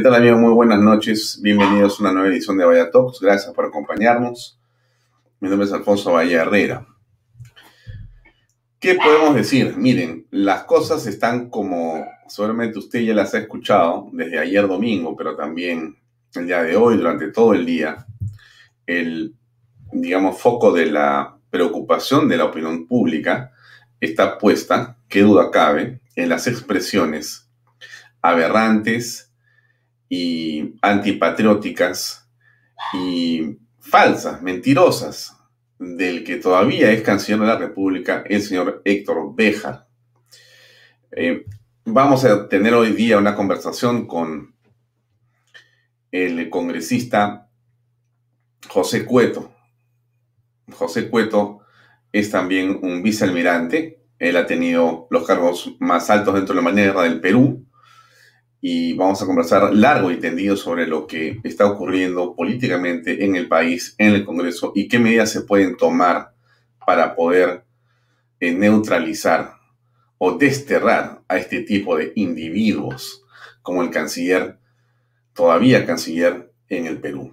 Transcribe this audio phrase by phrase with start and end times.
[0.00, 0.40] ¿Qué tal amigos?
[0.40, 1.38] Muy buenas noches.
[1.42, 3.20] Bienvenidos a una nueva edición de Vaya Talks.
[3.20, 4.58] Gracias por acompañarnos.
[5.40, 6.86] Mi nombre es Alfonso Valle Herrera.
[8.78, 9.76] ¿Qué podemos decir?
[9.76, 15.36] Miren, las cosas están como seguramente usted ya las ha escuchado desde ayer domingo, pero
[15.36, 15.98] también
[16.34, 18.06] el día de hoy, durante todo el día.
[18.86, 19.34] El,
[19.92, 23.52] digamos, foco de la preocupación de la opinión pública
[24.00, 27.50] está puesta, qué duda cabe, en las expresiones
[28.22, 29.29] aberrantes,
[30.10, 32.28] y antipatrióticas
[32.92, 35.36] y falsas, mentirosas,
[35.78, 39.86] del que todavía es canciller de la República, el señor Héctor Béjar.
[41.12, 41.46] Eh,
[41.84, 44.54] vamos a tener hoy día una conversación con
[46.10, 47.48] el congresista
[48.68, 49.52] José Cueto.
[50.72, 51.60] José Cueto
[52.12, 54.02] es también un vicealmirante.
[54.18, 57.64] Él ha tenido los cargos más altos dentro de la manera del Perú
[58.60, 63.48] y vamos a conversar largo y tendido sobre lo que está ocurriendo políticamente en el
[63.48, 66.34] país, en el Congreso y qué medidas se pueden tomar
[66.84, 67.64] para poder
[68.38, 69.54] eh, neutralizar
[70.18, 73.24] o desterrar a este tipo de individuos
[73.62, 74.58] como el canciller,
[75.32, 77.32] todavía canciller en el Perú.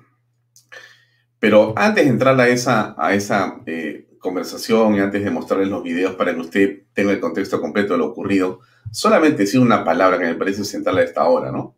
[1.40, 5.84] Pero antes de entrar a esa, a esa eh, conversación y antes de mostrarles los
[5.84, 10.20] videos para que usted tenga el contexto completo de lo ocurrido, solamente decir una palabra
[10.20, 11.76] que me parece central a esta hora, ¿no?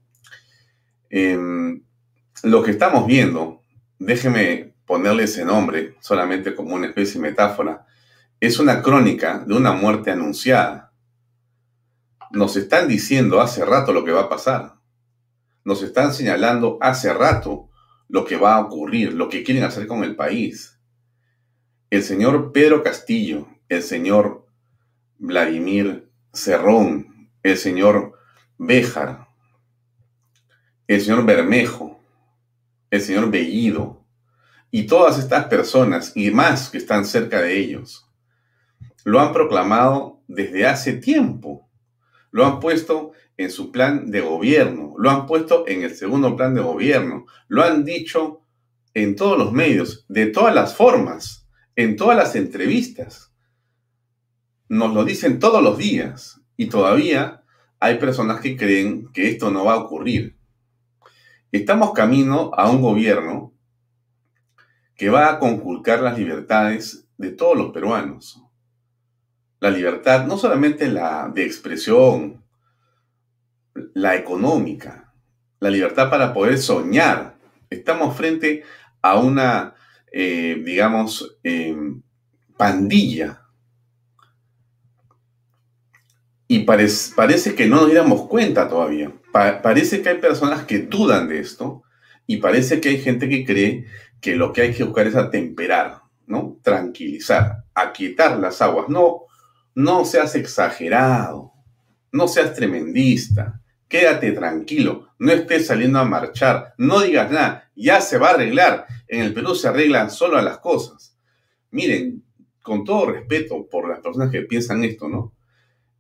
[1.10, 1.84] Em,
[2.44, 3.64] lo que estamos viendo,
[3.98, 7.86] déjeme ponerle ese nombre solamente como una especie de metáfora,
[8.40, 10.94] es una crónica de una muerte anunciada.
[12.32, 14.76] Nos están diciendo hace rato lo que va a pasar.
[15.66, 17.70] Nos están señalando hace rato
[18.08, 20.80] lo que va a ocurrir, lo que quieren hacer con el país.
[21.90, 24.48] El señor Pedro Castillo, el señor
[25.18, 28.14] Vladimir Cerrón, el señor
[28.58, 29.28] Béjar,
[30.88, 32.00] el señor Bermejo,
[32.92, 34.06] el señor Bellido
[34.70, 38.08] y todas estas personas y más que están cerca de ellos,
[39.04, 41.68] lo han proclamado desde hace tiempo.
[42.32, 46.54] Lo han puesto en su plan de gobierno, lo han puesto en el segundo plan
[46.54, 48.44] de gobierno, lo han dicho
[48.94, 53.29] en todos los medios, de todas las formas, en todas las entrevistas
[54.70, 57.44] nos lo dicen todos los días y todavía
[57.80, 60.38] hay personas que creen que esto no va a ocurrir.
[61.52, 63.54] Estamos camino a un gobierno
[64.96, 68.44] que va a conculcar las libertades de todos los peruanos.
[69.60, 72.44] La libertad no solamente la de expresión,
[73.94, 75.14] la económica,
[75.60, 77.38] la libertad para poder soñar.
[77.70, 78.64] Estamos frente
[79.02, 79.74] a una,
[80.12, 81.76] eh, digamos, eh,
[82.58, 83.39] pandilla
[86.52, 89.14] y parece que no nos diéramos cuenta todavía.
[89.32, 91.84] parece que hay personas que dudan de esto
[92.26, 93.86] y parece que hay gente que cree
[94.20, 96.58] que lo que hay que buscar es atemperar, ¿no?
[96.64, 98.90] Tranquilizar, aquietar las aguas.
[98.90, 99.26] No,
[99.76, 101.54] no seas exagerado,
[102.12, 108.18] no seas tremendista, quédate tranquilo, no estés saliendo a marchar, no digas nada, ya se
[108.18, 108.88] va a arreglar.
[109.08, 111.16] En el Perú se arreglan solo las cosas.
[111.70, 112.24] Miren,
[112.64, 115.34] con todo respeto por las personas que piensan esto, ¿no?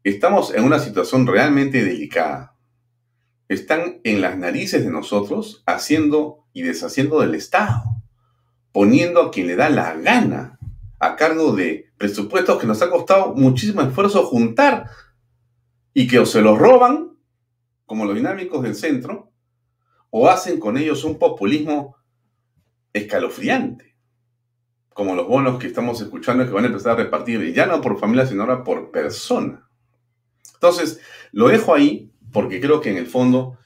[0.09, 2.57] Estamos en una situación realmente delicada.
[3.47, 7.83] Están en las narices de nosotros haciendo y deshaciendo del Estado,
[8.71, 10.57] poniendo a quien le da la gana
[10.97, 14.89] a cargo de presupuestos que nos ha costado muchísimo esfuerzo juntar
[15.93, 17.15] y que o se los roban,
[17.85, 19.31] como los dinámicos del centro,
[20.09, 21.97] o hacen con ellos un populismo
[22.93, 23.95] escalofriante,
[24.91, 27.99] como los bonos que estamos escuchando que van a empezar a repartir, ya no por
[27.99, 29.68] familia, sino ahora por persona.
[30.61, 30.99] Entonces,
[31.31, 33.57] lo dejo ahí porque creo que en el fondo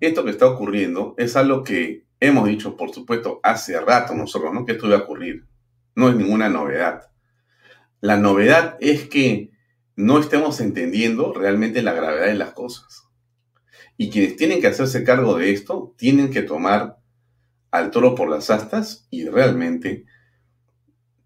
[0.00, 4.64] esto que está ocurriendo es algo que hemos dicho, por supuesto, hace rato nosotros, ¿no?
[4.64, 5.46] Que esto iba a ocurrir.
[5.94, 7.10] No es ninguna novedad.
[8.00, 9.50] La novedad es que
[9.94, 13.04] no estemos entendiendo realmente la gravedad de las cosas.
[13.96, 16.98] Y quienes tienen que hacerse cargo de esto tienen que tomar
[17.70, 20.06] al toro por las astas y realmente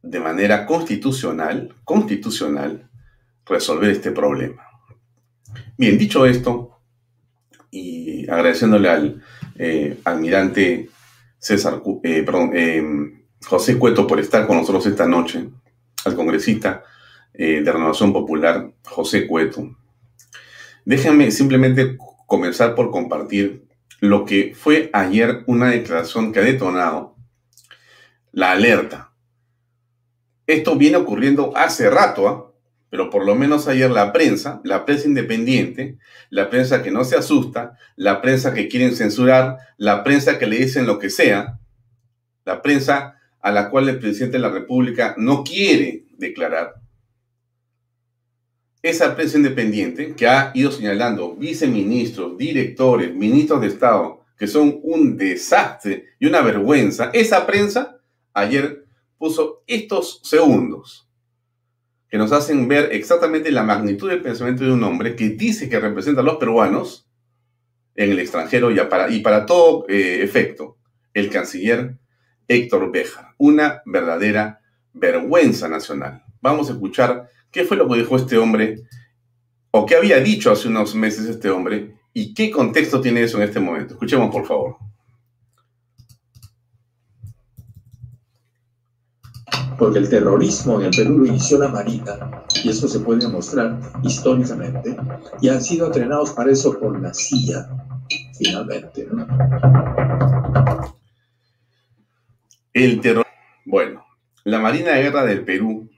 [0.03, 2.91] de manera constitucional, constitucional,
[3.45, 4.72] resolver este problema.
[5.77, 6.81] Bien, dicho esto,
[7.71, 9.23] y agradeciéndole al
[9.59, 10.91] eh, almirante
[11.39, 15.49] César, eh, em, José Cueto por estar con nosotros esta noche,
[16.05, 16.85] al congresista
[17.35, 19.77] eh, de Renovación Popular, José Cueto.
[20.85, 21.97] Déjenme simplemente
[22.27, 23.65] comenzar por compartir
[24.01, 27.17] lo que fue ayer una declaración que ha detonado
[28.33, 29.13] la alerta.
[30.47, 32.52] Esto viene ocurriendo hace rato, ¿ah?
[32.93, 35.97] Pero por lo menos ayer la prensa, la prensa independiente,
[36.29, 40.59] la prensa que no se asusta, la prensa que quieren censurar, la prensa que le
[40.59, 41.59] dicen lo que sea,
[42.45, 46.75] la prensa a la cual el presidente de la República no quiere declarar,
[48.83, 55.17] esa prensa independiente que ha ido señalando viceministros, directores, ministros de Estado, que son un
[55.17, 58.03] desastre y una vergüenza, esa prensa
[58.35, 58.85] ayer
[59.17, 61.09] puso estos segundos
[62.13, 65.81] que nos hacen ver exactamente la magnitud del pensamiento de un hombre que dice que
[65.81, 67.09] representa a los peruanos
[67.95, 70.77] en el extranjero y para, y para todo eh, efecto,
[71.15, 71.97] el canciller
[72.49, 73.29] Héctor Béjar.
[73.39, 74.61] Una verdadera
[74.93, 76.23] vergüenza nacional.
[76.43, 78.83] Vamos a escuchar qué fue lo que dijo este hombre
[79.71, 83.45] o qué había dicho hace unos meses este hombre y qué contexto tiene eso en
[83.45, 83.95] este momento.
[83.95, 84.77] Escuchemos, por favor.
[89.79, 93.79] Porque el terrorismo en el Perú lo inició la Marina, y eso se puede demostrar
[94.03, 94.97] históricamente,
[95.41, 97.69] y han sido entrenados para eso por la CIA,
[98.37, 99.09] finalmente.
[102.73, 103.27] El terror.
[103.65, 104.05] Bueno,
[104.45, 105.91] la Marina de Guerra del Perú,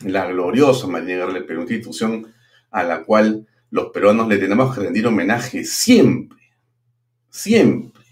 [0.00, 2.26] la gloriosa Marina de Guerra del Perú, institución
[2.70, 6.38] a la cual los peruanos le tenemos que rendir homenaje siempre,
[7.28, 8.02] siempre,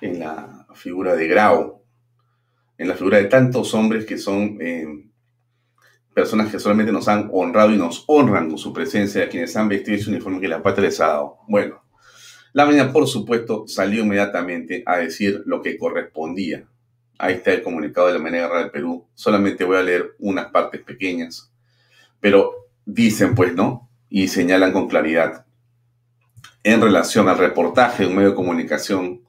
[0.00, 1.79] en la figura de Grau,
[2.80, 4.86] en la figura de tantos hombres que son eh,
[6.14, 9.98] personas que solamente nos han honrado y nos honran con su presencia, quienes han vestido
[9.98, 11.40] ese uniforme que la patria les ha dado.
[11.46, 11.82] Bueno,
[12.54, 16.64] la Marina, por supuesto, salió inmediatamente a decir lo que correspondía.
[17.18, 19.06] Ahí está el comunicado de la Marina de Guerra del Perú.
[19.12, 21.52] Solamente voy a leer unas partes pequeñas.
[22.18, 23.90] Pero dicen, pues, ¿no?
[24.08, 25.44] Y señalan con claridad.
[26.64, 29.20] En relación al reportaje de un medio de comunicación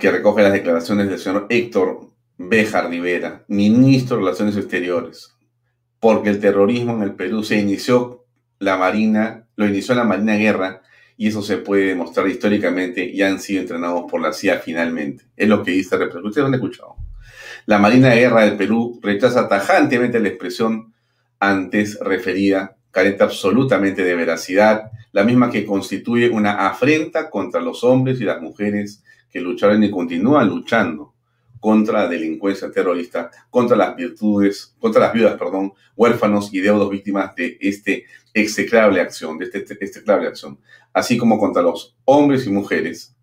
[0.00, 5.36] que recoge las declaraciones del señor Héctor Béjar Rivera, ministro de Relaciones Exteriores,
[6.00, 8.24] porque el terrorismo en el Perú se inició
[8.58, 10.82] la Marina, lo inició la Marina Guerra,
[11.18, 15.24] y eso se puede demostrar históricamente y han sido entrenados por la CIA finalmente.
[15.36, 16.96] Es lo que dice lo han escuchado.
[17.66, 20.94] La Marina Guerra del Perú rechaza tajantemente la expresión
[21.38, 28.18] antes referida, carente absolutamente de veracidad, la misma que constituye una afrenta contra los hombres
[28.20, 31.14] y las mujeres que lucharon y continúan luchando
[31.60, 37.34] contra la delincuencia terrorista, contra las virtudes, contra las viudas, perdón, huérfanos y deudos víctimas
[37.36, 40.58] de este execrable acción, de este, este execrable acción,
[40.92, 43.14] así como contra los hombres y mujeres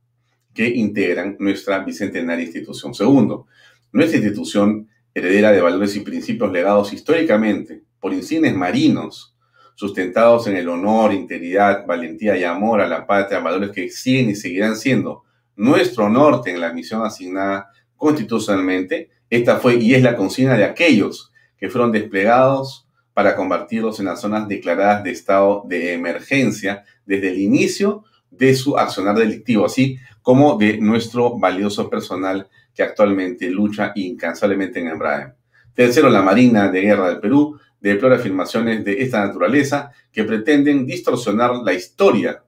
[0.54, 2.94] que integran nuestra bicentenaria institución.
[2.94, 3.48] Segundo,
[3.92, 9.36] nuestra institución heredera de valores y principios legados históricamente por insignes marinos,
[9.74, 14.36] sustentados en el honor, integridad, valentía y amor a la patria, valores que siguen y
[14.36, 15.24] seguirán siendo
[15.57, 19.09] nuestro norte en la misión asignada constitucionalmente.
[19.30, 24.21] Esta fue y es la consigna de aquellos que fueron desplegados para convertirlos en las
[24.21, 30.57] zonas declaradas de estado de emergencia desde el inicio de su accionar delictivo, así como
[30.57, 35.33] de nuestro valioso personal que actualmente lucha incansablemente en Embraer.
[35.74, 41.56] Tercero, la Marina de Guerra del Perú deplora afirmaciones de esta naturaleza que pretenden distorsionar
[41.64, 42.44] la historia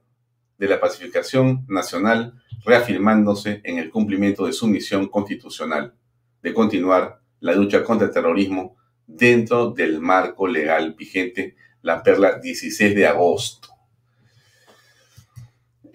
[0.60, 2.34] de la pacificación nacional,
[2.66, 5.94] reafirmándose en el cumplimiento de su misión constitucional
[6.42, 8.76] de continuar la lucha contra el terrorismo
[9.06, 13.68] dentro del marco legal vigente, la perla 16 de agosto.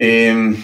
[0.00, 0.56] Em,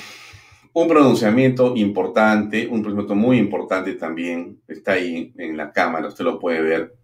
[0.72, 6.40] un pronunciamiento importante, un pronunciamiento muy importante también, está ahí en la cámara, usted lo
[6.40, 6.96] puede ver,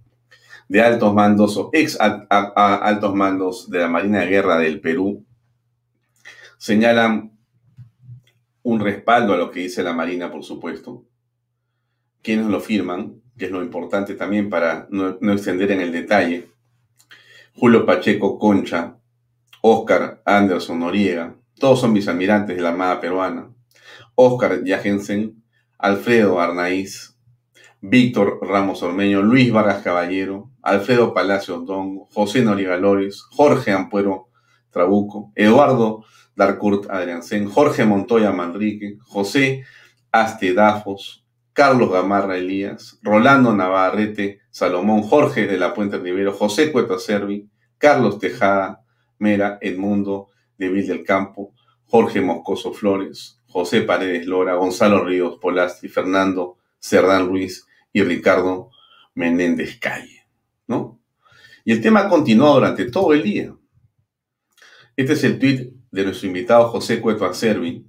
[0.69, 5.25] de altos mandos o ex altos mandos de la Marina de Guerra del Perú
[6.59, 7.39] señalan
[8.63, 11.07] un respaldo a lo que dice la Marina, por supuesto.
[12.21, 16.49] Quienes lo firman, que es lo importante también para no, extender en el detalle.
[17.55, 18.99] Julio Pacheco Concha,
[19.63, 23.51] Oscar Anderson Noriega, todos son vicealmirantes de la Armada Peruana.
[24.15, 25.43] Oscar Yagensen,
[25.79, 27.17] Alfredo Arnaiz,
[27.81, 34.29] Víctor Ramos Ormeño, Luis Vargas Caballero, Alfredo Palacios Don, José Noriega Lores, Jorge Ampuero
[34.71, 36.05] Trabuco, Eduardo
[36.39, 39.65] Darcourt Adriansen, Jorge Montoya Manrique, José
[40.13, 47.51] Astedafos, Carlos Gamarra Elías, Rolando Navarrete Salomón, Jorge de la Puente Rivero, José Cueta Servi,
[47.77, 48.85] Carlos Tejada
[49.19, 51.55] Mera, Edmundo de Vil del Campo,
[51.87, 58.71] Jorge Moscoso Flores, José Paredes Lora, Gonzalo Ríos Polasti, Fernando Cerdán Ruiz y Ricardo
[59.15, 60.25] Menéndez Calle,
[60.69, 61.01] ¿no?
[61.65, 63.53] Y el tema continuó durante todo el día.
[64.95, 67.87] Este es el tweet de nuestro invitado José Cueto Acervi,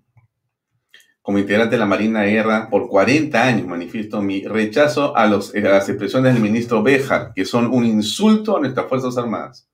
[1.22, 5.60] como integrante de la Marina Guerra por 40 años, manifiesto mi rechazo a, los, a
[5.60, 9.70] las expresiones del ministro Béjar, que son un insulto a nuestras Fuerzas Armadas,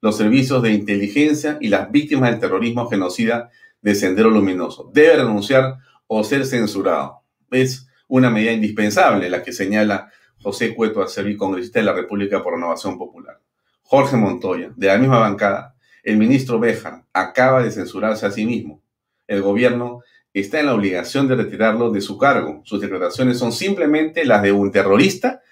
[0.00, 4.90] los servicios de inteligencia y las víctimas del terrorismo genocida de Sendero Luminoso.
[4.92, 7.22] Debe renunciar o ser censurado.
[7.50, 12.54] Es una medida indispensable la que señala José Cueto Acervi, congresista de la República por
[12.54, 13.40] Renovación Popular.
[13.82, 15.74] Jorge Montoya, de la misma bancada,
[16.08, 18.80] el ministro Béjar, acaba de censurarse a sí mismo.
[19.26, 20.00] El gobierno
[20.32, 22.62] está en la obligación de retirarlo de su cargo.
[22.64, 25.42] Sus declaraciones son simplemente las de un terrorista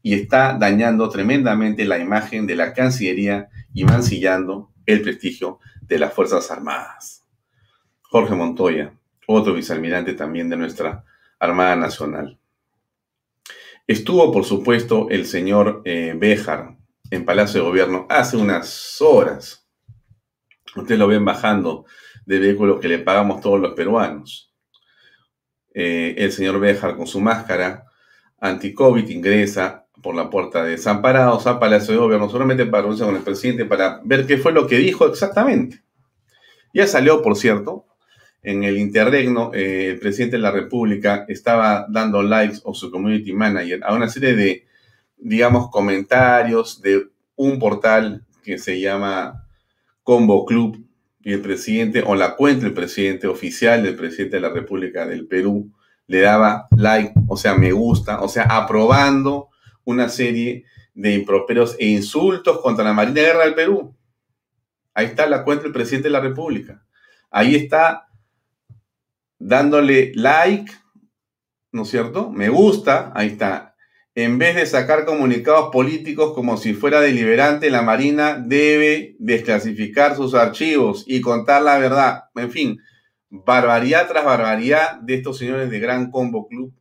[0.00, 6.14] y está dañando tremendamente la imagen de la Cancillería y mancillando el prestigio de las
[6.14, 7.24] Fuerzas Armadas.
[8.02, 8.94] Jorge Montoya,
[9.26, 11.04] otro vicealmirante también de nuestra
[11.40, 12.38] Armada Nacional.
[13.88, 16.76] Estuvo, por supuesto, el señor eh, Béjar
[17.10, 19.59] en Palacio de Gobierno hace unas horas.
[20.76, 21.84] Ustedes lo ven bajando
[22.26, 24.52] de vehículos que le pagamos todos los peruanos.
[25.72, 27.84] Eh, el señor Béjar con su máscara
[28.40, 33.16] anti-COVID ingresa por la puerta de Desamparados a Palacio de Gobierno solamente para reunirse con
[33.16, 35.82] el presidente para ver qué fue lo que dijo exactamente.
[36.72, 37.86] Ya salió, por cierto,
[38.42, 43.32] en el interregno, eh, el presidente de la República estaba dando likes o su community
[43.32, 44.66] manager a una serie de,
[45.18, 49.46] digamos, comentarios de un portal que se llama
[50.02, 50.86] Combo Club
[51.22, 55.26] y el presidente, o la cuenta del presidente oficial del presidente de la República del
[55.26, 55.70] Perú,
[56.06, 59.48] le daba like, o sea, me gusta, o sea, aprobando
[59.84, 60.64] una serie
[60.94, 63.94] de improperos e insultos contra la Marina de Guerra del Perú.
[64.94, 66.84] Ahí está la cuenta del presidente de la República.
[67.30, 68.08] Ahí está
[69.38, 70.72] dándole like,
[71.72, 72.30] ¿no es cierto?
[72.30, 73.69] Me gusta, ahí está.
[74.16, 80.34] En vez de sacar comunicados políticos como si fuera deliberante, la Marina debe desclasificar sus
[80.34, 82.24] archivos y contar la verdad.
[82.34, 82.80] En fin,
[83.28, 86.74] barbaridad tras barbaridad de estos señores de Gran Combo Club.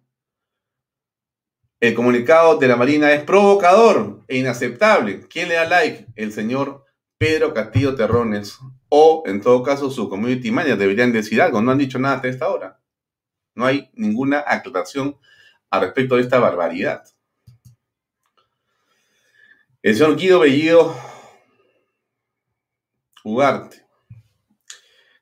[1.80, 5.22] El comunicado de la Marina es provocador e inaceptable.
[5.30, 6.08] ¿Quién le da like?
[6.16, 6.84] El señor
[7.20, 8.58] Pedro Castillo Terrones,
[8.90, 12.28] o en todo caso su community manager deberían decir algo, no han dicho nada hasta
[12.28, 12.82] esta hora.
[13.56, 15.18] No hay ninguna aclaración
[15.70, 17.04] al respecto de esta barbaridad.
[19.82, 20.94] El señor Guido Bellido
[23.24, 23.78] Ugarte.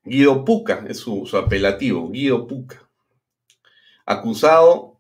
[0.03, 2.89] Guido Puca es su, apelativo, Guido Puca.
[4.03, 4.99] Acusado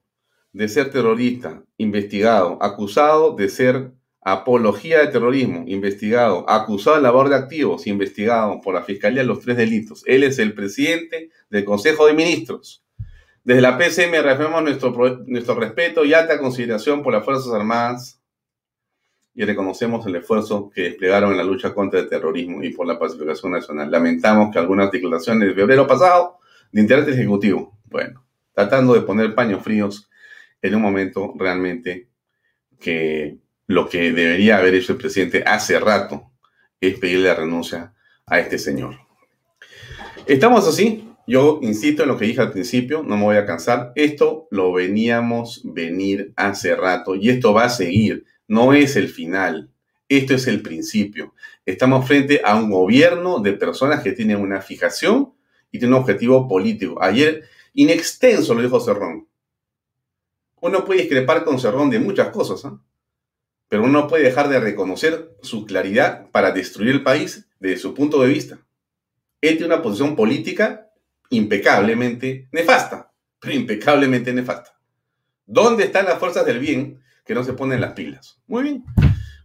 [0.53, 7.37] de ser terrorista, investigado, acusado de ser apología de terrorismo, investigado, acusado de labor de
[7.37, 10.03] activos, investigado por la Fiscalía de los tres delitos.
[10.05, 12.85] Él es el presidente del Consejo de Ministros.
[13.43, 14.91] Desde la PCM reafirmamos nuestro,
[15.25, 18.21] nuestro respeto y alta consideración por las Fuerzas Armadas
[19.37, 22.97] y reconocemos el esfuerzo que desplegaron en la lucha contra el terrorismo y por la
[22.97, 23.91] pacificación nacional.
[23.91, 26.39] Lamentamos que algunas declaraciones de febrero pasado
[26.71, 30.09] de interés ejecutivo, bueno, tratando de poner paños fríos
[30.59, 32.09] en un momento realmente
[32.79, 36.31] que lo que debería haber hecho el presidente hace rato
[36.81, 37.93] es pedirle la renuncia
[38.25, 38.95] a este señor.
[40.25, 41.03] Estamos así.
[41.27, 43.91] Yo insisto en lo que dije al principio, no me voy a cansar.
[43.93, 48.25] Esto lo veníamos venir hace rato y esto va a seguir.
[48.47, 49.71] No es el final.
[50.09, 51.33] Esto es el principio.
[51.65, 55.33] Estamos frente a un gobierno de personas que tienen una fijación
[55.69, 57.01] y tienen un objetivo político.
[57.01, 59.27] Ayer, inextenso, lo dijo Cerrón.
[60.61, 62.75] Uno puede discrepar con Cerrón de muchas cosas, ¿eh?
[63.67, 67.93] pero uno no puede dejar de reconocer su claridad para destruir el país desde su
[67.93, 68.59] punto de vista.
[69.41, 70.89] Él tiene una posición política
[71.29, 74.79] impecablemente nefasta, pero impecablemente nefasta.
[75.45, 78.39] ¿Dónde están las fuerzas del bien que no se ponen las pilas?
[78.47, 78.85] Muy bien.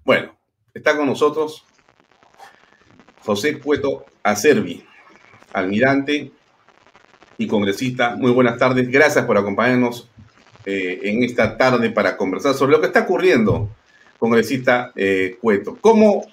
[0.05, 0.39] Bueno,
[0.73, 1.65] está con nosotros
[3.25, 4.85] José Cueto Acervi,
[5.53, 6.33] almirante
[7.39, 8.17] y congresista.
[8.17, 8.89] Muy buenas tardes.
[8.89, 10.09] Gracias por acompañarnos
[10.65, 13.69] eh, en esta tarde para conversar sobre lo que está ocurriendo
[14.19, 15.77] congresista eh, Cueto.
[15.81, 16.25] ¿Cómo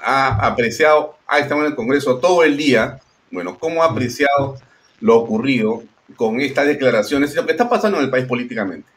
[0.00, 2.98] ha apreciado, ha estado en el Congreso todo el día,
[3.30, 4.56] bueno, cómo ha apreciado
[5.00, 5.84] lo ocurrido
[6.16, 8.88] con estas declaraciones y lo que está pasando en el país políticamente?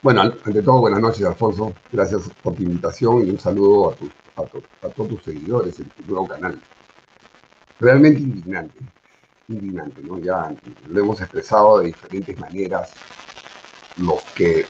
[0.00, 1.74] Bueno, ante todo, buenas noches, Alfonso.
[1.90, 3.96] Gracias por tu invitación y un saludo
[4.36, 6.60] a, todos tus seguidores en tu nuevo canal.
[7.80, 8.78] Realmente indignante,
[9.48, 10.20] indignante, ¿no?
[10.20, 10.54] Ya
[10.86, 12.92] lo hemos expresado de diferentes maneras
[13.96, 14.66] los que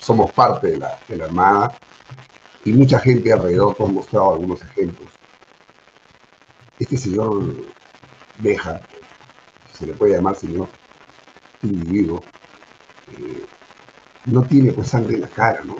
[0.00, 1.76] somos parte de la, Armada
[2.64, 5.10] y mucha gente alrededor ha mostrado algunos ejemplos.
[6.78, 7.44] Este señor
[8.38, 8.80] Beja,
[9.74, 10.68] se le puede llamar señor
[11.62, 12.22] individuo,
[13.12, 13.46] eh,
[14.26, 15.76] no tiene pues sangre en la cara, ¿no?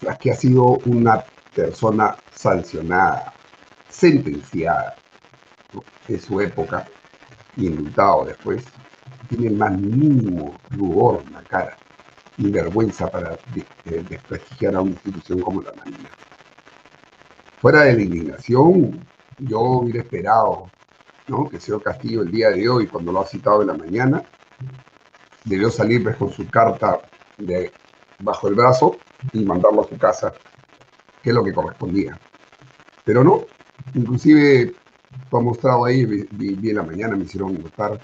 [0.00, 1.24] Tras que ha sido una
[1.54, 3.32] persona sancionada,
[3.88, 4.96] sentenciada
[6.08, 6.86] en su época
[7.56, 8.64] y indultado después,
[9.28, 11.76] tiene el más mínimo rubor en la cara
[12.36, 13.38] ni vergüenza para
[13.84, 16.08] desprestigiar a una institución como la Marina.
[17.60, 19.06] Fuera de la indignación,
[19.38, 20.70] yo hubiera esperado
[21.28, 21.48] ¿no?
[21.48, 24.22] que el señor Castillo el día de hoy, cuando lo ha citado en la mañana,
[25.44, 27.00] debió salir pues, con su carta
[27.40, 27.72] de,
[28.20, 28.96] bajo el brazo
[29.32, 30.32] y mandarlo a su casa,
[31.22, 32.18] que es lo que correspondía.
[33.04, 33.44] Pero no,
[33.94, 34.74] inclusive
[35.28, 38.00] fue mostrado ahí, vi, la mañana, me hicieron notar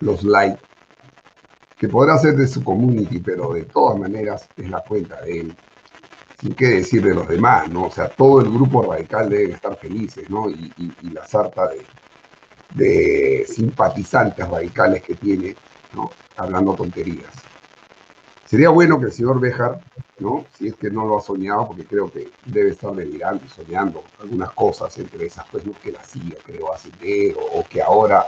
[0.00, 0.60] los likes,
[1.78, 5.56] que podrá ser de su community, pero de todas maneras es la cuenta de él.
[6.40, 7.84] Sin qué decir de los demás, ¿no?
[7.84, 10.50] O sea, todo el grupo radical debe estar felices, ¿no?
[10.50, 10.72] Y,
[11.12, 11.84] la sarta de,
[12.74, 15.56] de simpatizantes radicales que tiene,
[15.94, 16.10] ¿no?
[16.36, 17.32] Hablando tonterías.
[18.54, 19.80] Sería bueno que el señor Bejar,
[20.20, 20.46] ¿no?
[20.56, 24.04] Si es que no lo ha soñado, porque creo que debe estar delirando y soñando
[24.20, 26.88] algunas cosas, entre esas, pues, que la CIA creo hace
[27.36, 28.26] o, o que ahora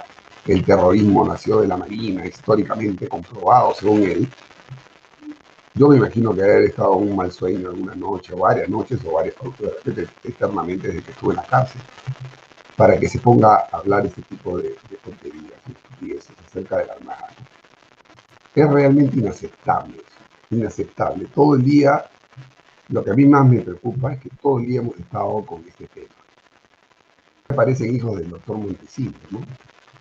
[0.49, 4.29] el terrorismo nació de la Marina, históricamente comprobado, según él.
[5.75, 9.13] Yo me imagino que haber estado un mal sueño alguna noche, o varias noches, o
[9.13, 9.37] varias,
[10.25, 11.81] eternamente desde que estuve en la cárcel,
[12.77, 17.29] para que se ponga a hablar este tipo de, de tonterías, acerca de la Armada.
[18.57, 20.07] Es realmente inaceptable
[20.51, 21.27] inaceptable.
[21.35, 22.05] Todo el día,
[22.89, 25.65] lo que a mí más me preocupa es que todo el día hemos estado con
[25.67, 26.15] este tema.
[27.49, 29.41] Me parecen hijos del doctor Montesinos, ¿no?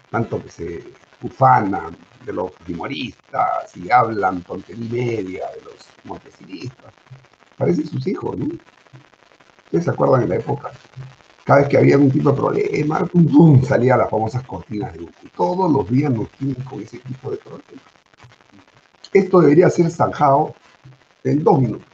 [0.09, 0.83] Tanto que se
[1.21, 6.93] ufanan de los humoristas y hablan tontería media de los montesinistas.
[7.57, 8.45] Parecen sus hijos, ¿no?
[9.65, 10.71] ¿Ustedes se acuerdan en la época?
[11.43, 15.01] Cada vez que había algún tipo de problema, pum, pum, salía las famosas cortinas de
[15.01, 15.11] humo.
[15.35, 17.83] Todos los días nos tienen con ese tipo de problemas.
[19.15, 20.53] Esto debería ser zanjado
[21.23, 21.87] en dos minutos.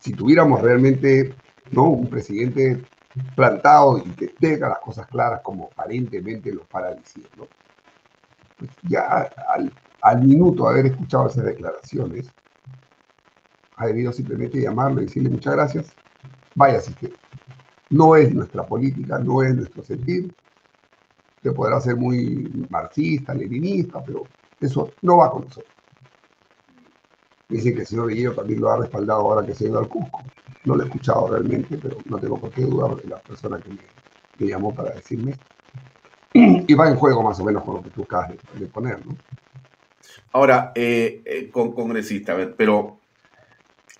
[0.00, 1.34] Si tuviéramos realmente
[1.70, 1.84] ¿no?
[1.84, 2.84] un presidente
[3.34, 7.48] plantado y que tenga las cosas claras como aparentemente lo para diciendo,
[8.58, 9.30] pues ya
[10.02, 12.30] al, minuto de haber escuchado esas declaraciones,
[13.76, 15.86] ha debido simplemente llamarlo y decirle muchas gracias,
[16.54, 17.14] vaya que
[17.88, 20.34] no es nuestra política, no es nuestro sentir,
[21.42, 24.24] que podrá ser muy marxista, leninista, pero
[24.60, 25.79] eso no va con nosotros.
[27.50, 29.88] Dicen que el señor Guillermo también lo ha respaldado ahora que se ha ido al
[29.88, 30.22] Cusco.
[30.64, 33.70] No lo he escuchado realmente, pero no tengo por qué dudar de la persona que
[33.70, 35.34] me, llamó para decirme.
[36.32, 39.16] Y va en juego más o menos con lo que tú acabas de, poner, ¿no?
[40.32, 42.98] Ahora, eh, eh, con congresista, a ver, pero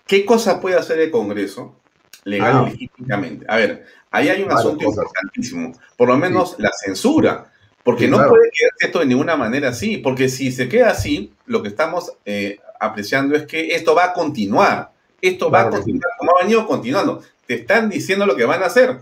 [0.07, 1.75] ¿qué cosa puede hacer el Congreso
[2.23, 2.69] legal y ah.
[2.69, 3.45] legítimamente?
[3.49, 7.51] A ver, ahí hay un asunto importantísimo, por lo menos la censura,
[7.83, 11.61] porque no puede quedarse esto de ninguna manera así, porque si se queda así, lo
[11.61, 14.91] que estamos eh, apreciando es que esto va a continuar.
[15.21, 17.21] Esto va a continuar como ha venido continuando.
[17.45, 18.99] Te están diciendo lo que van a hacer.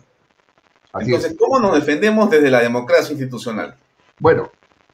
[1.00, 3.76] Entonces, ¿cómo nos defendemos desde la democracia institucional?
[4.20, 4.52] Bueno,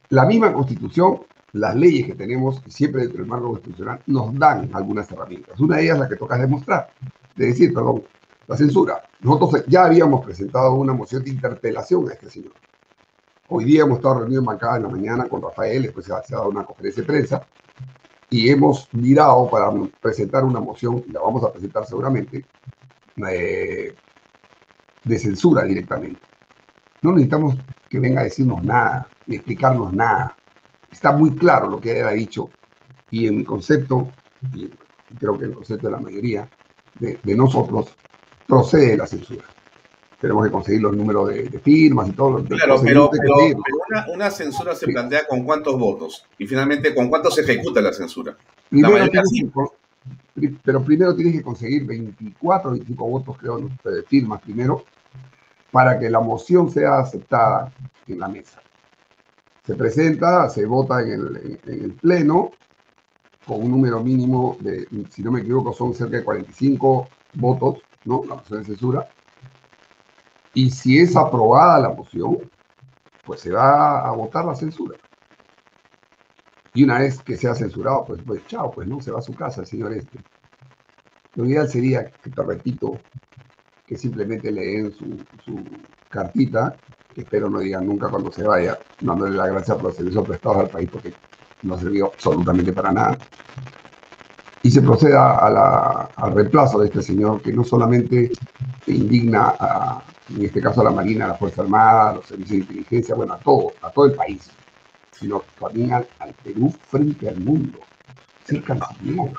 [0.10, 1.21] la misma constitución,
[1.54, 5.60] las leyes que tenemos siempre dentro del marco constitucional nos dan algunas herramientas.
[5.60, 6.89] Una de ellas es la que toca demostrar,
[7.36, 8.04] de decir, perdón,
[8.45, 9.02] la censura.
[9.21, 12.54] Nosotros ya habíamos presentado una moción de interpelación a este señor.
[13.48, 16.21] Hoy día hemos estado reunidos en bancada en la mañana con Rafael, después se ha
[16.30, 17.48] dado una conferencia de prensa,
[18.36, 19.71] y hemos mirado para
[20.02, 22.45] presentar una moción, la vamos a presentar seguramente,
[23.26, 23.95] eh,
[25.06, 26.19] de censura directamente.
[27.02, 27.56] No necesitamos
[27.89, 30.36] que venga a decirnos nada, ni explicarnos nada.
[30.91, 32.50] Está muy claro lo que él ha dicho
[33.10, 34.10] y en mi concepto,
[34.54, 34.69] y
[35.17, 36.50] creo que en el concepto de la mayoría
[37.00, 37.95] de nosotros,
[38.45, 39.45] procede la censura
[40.19, 42.39] tenemos que conseguir los números de, firmas y todo.
[42.39, 43.36] lo claro, pero, pero,
[44.13, 48.36] una, censura se plantea con cuántos votos y finalmente con cuántos se ejecuta la censura.
[50.63, 54.86] pero primero tienes que conseguir 24, 25 votos, creo, de firmas primero,
[55.71, 57.71] para que la moción sea aceptada
[58.08, 58.62] en la mesa.
[59.65, 62.51] Se presenta, se vota en el, en el pleno
[63.45, 68.23] con un número mínimo de, si no me equivoco, son cerca de 45 votos, ¿no?
[68.28, 69.08] La moción de censura
[70.55, 72.49] y si es aprobada la moción,
[73.25, 74.97] pues se va a votar la censura.
[76.73, 79.35] Y una vez que sea censurado, pues, pues chao, pues no, se va a su
[79.35, 80.17] casa el señor este.
[81.35, 82.97] Lo ideal sería, que te repito,
[83.85, 85.63] que simplemente leen su, su
[86.09, 86.75] cartita,
[87.13, 90.57] que espero no digan nunca cuando se vaya, dándole la gracia por los servicios prestados
[90.59, 91.13] al país, porque
[91.63, 93.17] no sirvió absolutamente para nada.
[94.65, 95.38] Y se proceda
[96.15, 98.32] al reemplazo de este señor, que no solamente
[98.88, 100.04] indigna a,
[100.36, 103.13] en este caso a la Marina, a la Fuerza Armada, a los servicios de inteligencia,
[103.13, 104.49] bueno, a todo, a todo el país,
[105.12, 106.08] sino también al,
[106.43, 107.78] Perú frente al mundo.
[108.45, 109.34] Ser canciller.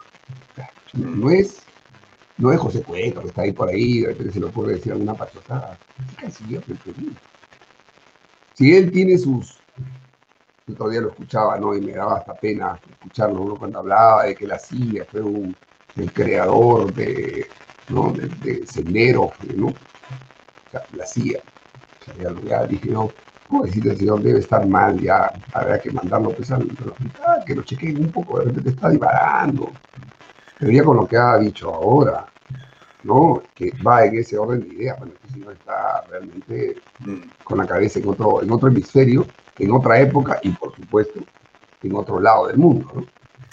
[0.93, 1.57] No es,
[2.39, 4.93] no es José Cueto que está ahí por ahí, de repente se le ocurre decir
[4.93, 5.77] alguna pachotada.
[6.09, 7.11] Es canciller del Perú.
[8.55, 9.59] Si él tiene sus,
[10.72, 11.74] otro día lo escuchaba, ¿no?
[11.74, 15.55] Y me daba hasta pena escucharlo uno cuando hablaba de que la CIA fue un,
[15.96, 17.46] el creador de,
[17.88, 18.12] ¿no?
[18.12, 19.72] de, de senderos, ¿no?
[20.94, 21.38] La CIA.
[22.00, 23.11] O sea, ya, ya dije yo,
[23.62, 27.55] decir el señor debe estar mal, ya habrá que mandarlo pues, al, al hospital, que
[27.55, 29.70] lo chequeen un poco, de repente está divagando.
[30.59, 32.26] Pero ya con lo que ha dicho ahora,
[33.07, 33.42] ¿no?
[33.55, 37.21] Que va en ese orden de ideas, bueno, este señor está realmente Mm.
[37.45, 39.27] con la cabeza en otro, en otro hemisferio,
[39.59, 41.21] en otra época y por supuesto
[41.83, 43.07] en otro lado del mundo, ¿no?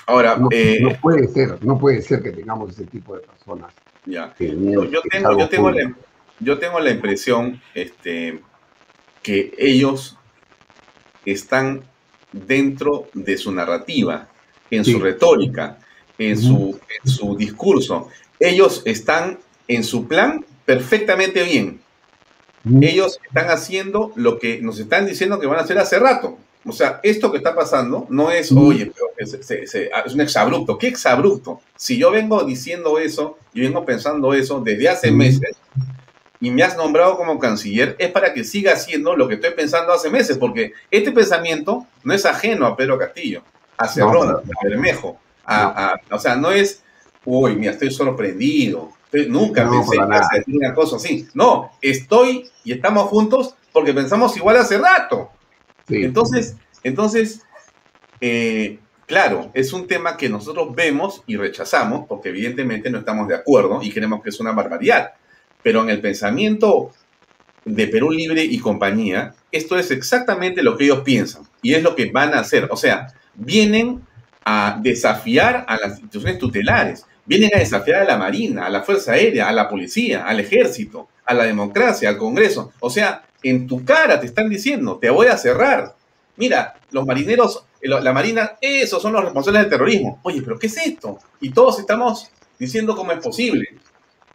[0.08, 3.74] Ahora, No, eh, no puede ser, no puede ser que tengamos ese tipo de personas.
[4.06, 4.34] ya.
[4.40, 5.96] en Yo, tengo, yo, tengo la,
[6.40, 8.42] yo tengo la impresión este,
[9.22, 10.18] que ellos
[11.26, 11.84] están
[12.34, 14.28] dentro de su narrativa,
[14.72, 14.92] en Sí.
[14.94, 15.78] su retórica,
[16.18, 18.10] en, su, en su discurso.
[18.40, 21.82] Ellos están en su plan perfectamente bien.
[22.82, 26.38] Ellos están haciendo lo que nos están diciendo que van a hacer hace rato.
[26.66, 28.58] O sea, esto que está pasando no es, Mm.
[28.58, 30.78] oye, pero es, se- se- es un exabrupto.
[30.78, 31.60] ¿Qué exabrupto?
[31.76, 35.18] Si yo vengo diciendo eso y vengo pensando eso desde hace Mm.
[35.18, 35.58] meses
[36.40, 39.92] y me has nombrado como canciller, es para que siga haciendo lo que estoy pensando
[39.92, 43.44] hace meses, porque este pensamiento no es ajeno a Pedro Castillo,
[43.78, 45.20] a Cerrón, a Bermejo.
[45.46, 46.82] a- a- o sea, no es,
[47.26, 48.94] uy, mira, estoy sorprendido.
[49.30, 51.28] Nunca No, pensé decir una cosa así.
[51.34, 55.30] No, estoy y estamos juntos porque pensamos igual hace rato.
[55.88, 56.04] Sí.
[56.04, 57.42] Entonces, entonces
[58.26, 63.36] eh, claro, es un tema que nosotros vemos y rechazamos porque evidentemente no estamos de
[63.36, 65.14] acuerdo y creemos que es una barbaridad.
[65.62, 66.92] Pero en el pensamiento
[67.66, 71.96] de Perú Libre y compañía, esto es exactamente lo que ellos piensan y es lo
[71.96, 72.70] que van a hacer.
[72.72, 74.02] O sea, vienen
[74.46, 79.14] a desafiar a las instituciones tutelares, vienen a desafiar a la Marina, a la Fuerza
[79.14, 82.74] Aérea, a la Policía, al Ejército, a la democracia, al Congreso.
[82.80, 85.96] O sea, en tu cara te están diciendo, te voy a cerrar.
[86.38, 90.20] Mira, los marineros, eh, la Marina, esos son los responsables del terrorismo.
[90.24, 91.20] Oye, pero ¿qué es esto?
[91.40, 93.68] Y todos estamos diciendo cómo es posible.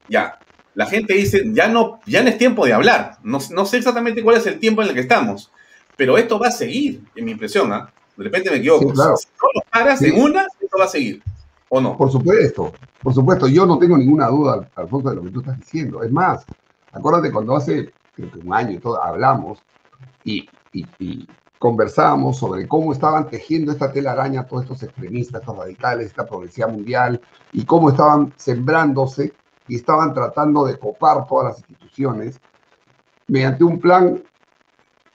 [0.08, 0.38] Ya,
[0.74, 3.16] la gente dice, ya no, ya no es tiempo de hablar.
[3.22, 5.50] No, no sé exactamente cuál es el tiempo en el que estamos,
[5.96, 7.72] pero esto va a seguir, en mi impresión.
[7.72, 7.90] ¿ah?
[8.16, 8.88] De repente me equivoco.
[8.90, 9.16] Sí, claro.
[9.16, 10.06] Si no lo paras Sí.
[10.06, 11.22] en una, esto va a seguir.
[11.70, 11.96] ¿O no?
[11.96, 15.58] Por supuesto, por supuesto, yo no tengo ninguna duda, Alfonso, de lo que tú estás
[15.58, 16.02] diciendo.
[16.02, 16.44] Es más,
[16.92, 19.62] acuérdate cuando hace, creo que un año y todo, hablamos
[20.24, 20.48] y,
[21.58, 27.20] conversábamos sobre cómo estaban tejiendo esta telaraña todos estos extremistas, estos radicales, esta progresividad mundial,
[27.52, 29.32] y cómo estaban sembrándose
[29.66, 32.40] y estaban tratando de copar todas las instituciones
[33.26, 34.22] mediante un plan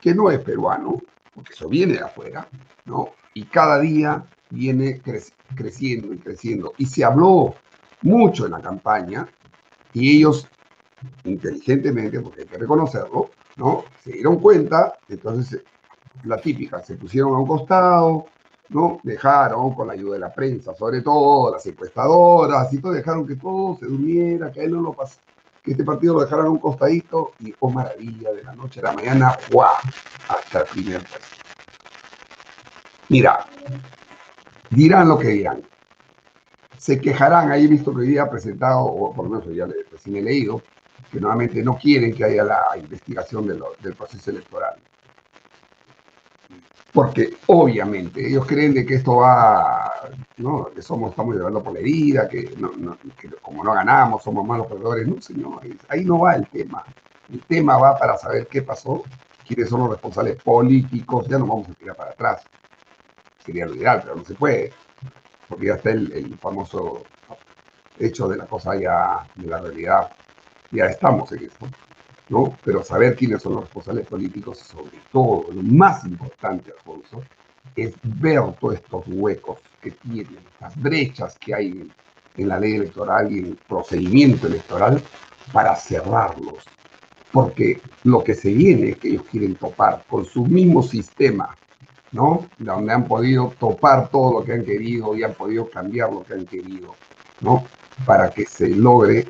[0.01, 1.01] que no es peruano,
[1.33, 2.45] porque eso viene de afuera,
[2.83, 3.11] ¿no?
[3.33, 6.73] Y cada día viene cre- creciendo y creciendo.
[6.77, 7.55] Y se habló
[8.01, 9.27] mucho en la campaña
[9.93, 10.47] y ellos,
[11.23, 13.83] inteligentemente, porque hay que reconocerlo, ¿no?
[14.03, 15.63] Se dieron cuenta, entonces eh,
[16.25, 18.27] la típica, se pusieron a un costado,
[18.69, 18.99] ¿no?
[19.03, 23.35] Dejaron con la ayuda de la prensa, sobre todo las encuestadoras, y todo, dejaron que
[23.35, 24.95] todo se durmiera, que él lo
[25.63, 28.83] que este partido lo dejaran a un costadito y, oh maravilla, de la noche a
[28.83, 29.75] la mañana, ¡guau!
[30.27, 31.37] Hasta el primer puesto.
[33.09, 33.45] Mira,
[34.73, 35.61] dirán lo que dirán.
[36.77, 39.83] Se quejarán, ahí he visto que hoy día presentado, o por lo menos ya le-
[39.91, 40.61] recién he leído,
[41.11, 44.75] que nuevamente no quieren que haya la investigación del proceso electoral.
[46.91, 49.91] Porque obviamente ellos creen de que esto va,
[50.37, 50.69] ¿no?
[50.75, 54.45] que somos, estamos llevando por la herida, que, no- no- que como no ganamos, somos
[54.45, 55.07] malos perdedores.
[55.07, 56.83] No, señores, ahí no va el tema.
[57.31, 59.03] El tema va para saber qué pasó,
[59.47, 62.43] quiénes son los responsables políticos, ya no vamos a tirar para atrás.
[63.45, 64.71] Sería lo ideal, pero no se puede,
[65.47, 67.03] porque ya está el, famoso
[67.99, 70.11] hecho de la cosa ya, de la realidad.
[70.71, 71.67] Ya estamos en esto.
[72.29, 72.57] ¿no?
[72.63, 77.23] Pero saber quiénes son los responsables políticos, sobre todo, lo más importante, Alfonso,
[77.75, 81.93] es ver todos estos huecos que tienen, estas brechas que hay en,
[82.37, 85.01] en la ley electoral y en el procedimiento electoral
[85.51, 86.63] para cerrarlos.
[87.31, 91.55] Porque lo que se viene es que ellos quieren topar con su mismo sistema,
[92.13, 92.47] ¿no?
[92.57, 96.33] Donde han podido topar todo lo que han querido y han podido cambiar lo que
[96.33, 96.95] han querido,
[97.41, 97.65] ¿no?
[98.05, 99.27] Para que se logre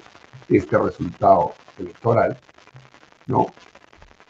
[0.50, 2.38] este resultado electoral
[3.28, 3.48] ¿no?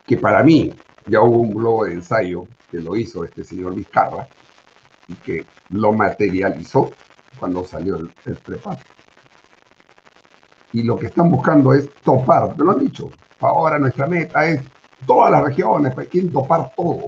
[0.05, 0.73] Que para mí
[1.07, 4.27] ya hubo un globo de ensayo que lo hizo este señor Vizcarra
[5.07, 6.91] y que lo materializó
[7.39, 8.59] cuando salió el, el.
[10.71, 14.61] Y lo que están buscando es topar, te lo han dicho, ahora nuestra meta es
[15.05, 17.07] todas las regiones, pues, quieren topar todo,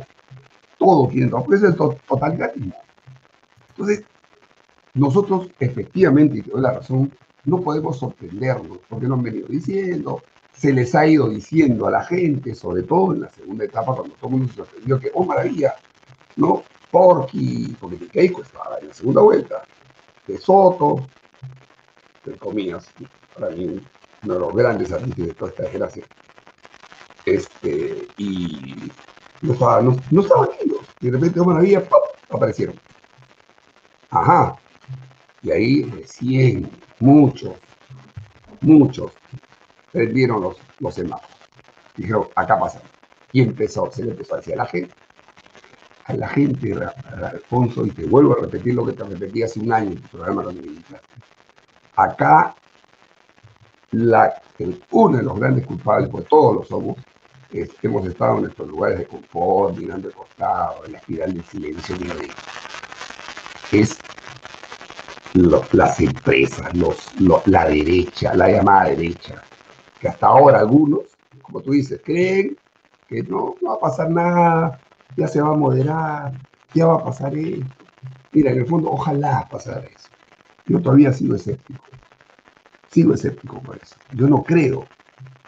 [0.85, 2.75] todo quieren topar, pues es el to- totalitarismo.
[3.71, 4.03] Entonces,
[4.93, 7.11] nosotros efectivamente, y te doy la razón,
[7.45, 10.21] no podemos sorprendernos, porque nos han venido diciendo,
[10.53, 14.15] se les ha ido diciendo a la gente, sobre todo en la segunda etapa, cuando
[14.15, 15.73] todo el mundo se sorprendió que, oh maravilla,
[16.37, 16.63] ¿no?
[16.91, 19.63] Porky, porque Keiko estaba en la segunda vuelta,
[20.27, 21.07] de Soto,
[22.23, 22.87] entre comillas,
[23.37, 23.79] para mí
[24.23, 26.03] uno de los grandes artistas de toda esta desgracia.
[27.25, 28.75] Este, y
[29.41, 30.79] no estaba, no, no estaban ellos.
[31.01, 31.99] Y de repente, maravilla, ¡pum!
[32.29, 32.79] aparecieron.
[34.09, 34.55] Ajá.
[35.41, 36.69] Y ahí recién,
[36.99, 37.53] muchos,
[38.61, 39.11] muchos,
[39.91, 41.35] prendieron los, los semáforos.
[41.95, 42.81] Dijeron, acá pasa.
[43.31, 44.93] Y empezó, se le empezó a decir a la gente,
[46.05, 46.73] a la gente,
[47.21, 50.07] Alfonso, y te vuelvo a repetir lo que te repetí hace un año en tu
[50.09, 50.61] programa cuando
[51.95, 52.55] Acá,
[53.91, 54.41] la,
[54.91, 56.97] uno de los grandes culpables, pues todos lo somos,
[57.81, 61.95] hemos estado en nuestros lugares de confort, mirando de costado, en la espiral del silencio,
[63.71, 63.99] es
[65.71, 67.11] las empresas, los,
[67.47, 69.43] la derecha, la llamada derecha,
[69.99, 71.03] que hasta ahora algunos,
[71.41, 72.57] como tú dices, creen
[73.07, 74.79] que no, no va a pasar nada,
[75.17, 76.33] ya se va a moderar,
[76.73, 77.65] ya va a pasar esto.
[78.31, 80.09] Mira, en el fondo, ojalá pasara eso.
[80.65, 81.83] Yo todavía sigo escéptico.
[82.89, 83.95] Sigo escéptico por eso.
[84.13, 84.85] Yo no creo.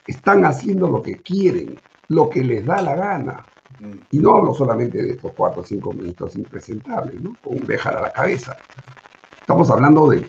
[0.05, 1.77] Están haciendo lo que quieren,
[2.09, 3.45] lo que les da la gana.
[3.79, 3.91] Mm.
[4.11, 7.35] Y no hablo solamente de estos cuatro o cinco ministros impresentables, ¿no?
[7.43, 8.57] Con un dejar a la cabeza.
[9.39, 10.27] Estamos hablando de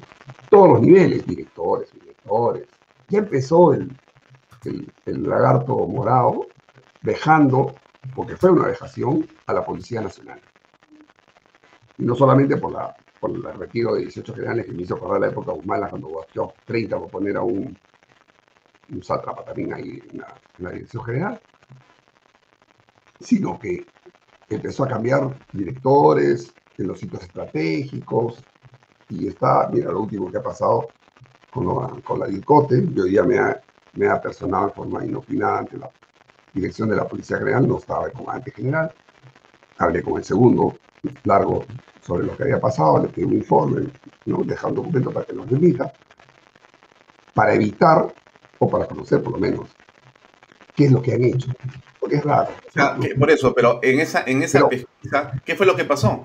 [0.51, 2.65] todos los niveles, directores, directores.
[3.09, 3.91] Ya empezó el,
[4.65, 6.47] el, el lagarto morado
[7.03, 7.75] dejando
[8.15, 10.41] porque fue una dejación a la Policía Nacional.
[11.97, 15.21] Y no solamente por, la, por el retiro de 18 generales que me hizo acordar
[15.21, 17.77] la época humana cuando batió 30 por poner a un,
[18.91, 20.19] un sátrapa también ahí en
[20.59, 21.41] la, dirección general,
[23.21, 23.85] sino que
[24.49, 28.43] empezó a cambiar directores en los sitios estratégicos
[29.11, 30.89] y está, mira, lo último que ha pasado
[31.51, 33.61] con, con la DICOTE, yo ya me ha,
[33.95, 35.91] me ha personado forma inopinada ante la
[36.53, 38.93] dirección de la Policía General, no estaba el comandante general.
[39.79, 40.77] Hablé con el segundo,
[41.25, 41.65] largo
[42.01, 43.89] sobre lo que había pasado, le pedí un informe,
[44.27, 44.43] ¿no?
[44.43, 45.93] dejar un documento para que nos remita,
[47.35, 48.13] para evitar,
[48.59, 49.69] o para conocer por lo menos,
[50.75, 51.51] qué es lo que han hecho.
[52.11, 52.51] Es raro.
[53.19, 56.21] por eso, pero en esa, en esa pesquisa, ¿qué fue lo que pasó?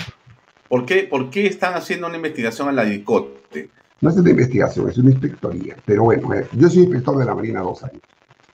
[0.67, 3.69] ¿Por qué, ¿Por qué están haciendo una investigación en la DICOTE?
[4.01, 5.75] No es una investigación, es una inspectoría.
[5.85, 8.01] Pero bueno, eh, yo soy inspector de la Marina dos años.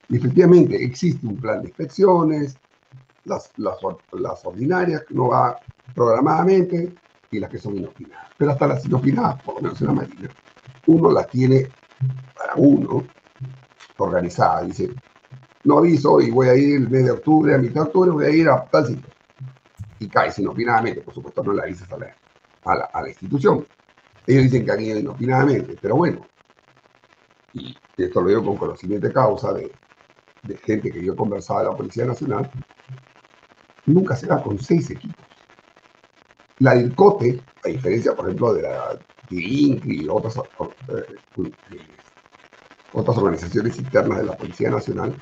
[0.09, 2.57] Y efectivamente existe un plan de inspecciones,
[3.25, 3.77] las, las,
[4.11, 5.57] las ordinarias que uno va
[5.93, 6.93] programadamente
[7.31, 8.27] y las que son inopinadas.
[8.37, 10.29] Pero hasta las inopinadas, por lo menos en la Marina,
[10.87, 11.67] uno las tiene
[12.37, 13.03] para uno
[13.97, 14.63] organizada.
[14.63, 14.89] Dice,
[15.63, 18.25] no aviso y voy a ir el mes de octubre, a mitad de octubre, voy
[18.25, 19.09] a ir a tal sitio.
[19.99, 22.15] Y cae inopinadamente, por supuesto no la avisas a la,
[22.65, 23.65] a la, a la institución.
[24.25, 26.21] Ellos dicen que han ido inopinadamente, pero bueno,
[27.53, 29.71] y esto lo digo con conocimiento de causa de,
[30.63, 32.49] gente que yo conversaba de la Policía Nacional,
[33.85, 35.25] nunca se da con seis equipos.
[36.59, 41.81] La DIRCOTE, a diferencia, por ejemplo, de la INCRI y otras, eh,
[42.93, 45.15] otras organizaciones internas de la Policía Nacional,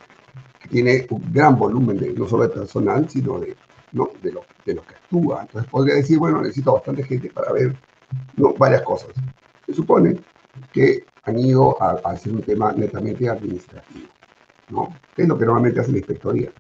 [0.68, 3.56] tiene un gran volumen de, no solo de personal, sino de,
[3.92, 4.10] ¿no?
[4.22, 5.42] de, lo, de los que actúa.
[5.42, 7.76] Entonces podría decir, bueno, necesito bastante gente para ver
[8.36, 8.54] ¿no?
[8.54, 9.10] varias cosas.
[9.66, 10.20] Se supone
[10.72, 14.08] que han ido a hacer un tema netamente administrativo.
[14.70, 14.94] ¿no?
[15.16, 16.52] es lo que normalmente hace la inspectoría.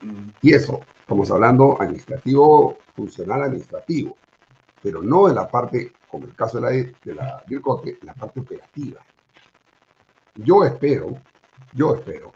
[0.00, 0.28] Mm.
[0.42, 4.16] Y eso, estamos hablando administrativo, funcional administrativo,
[4.82, 8.40] pero no en la parte, como el caso de la, de la DIRCOTE, la parte
[8.40, 9.00] operativa.
[10.36, 11.16] Yo espero,
[11.72, 12.32] yo espero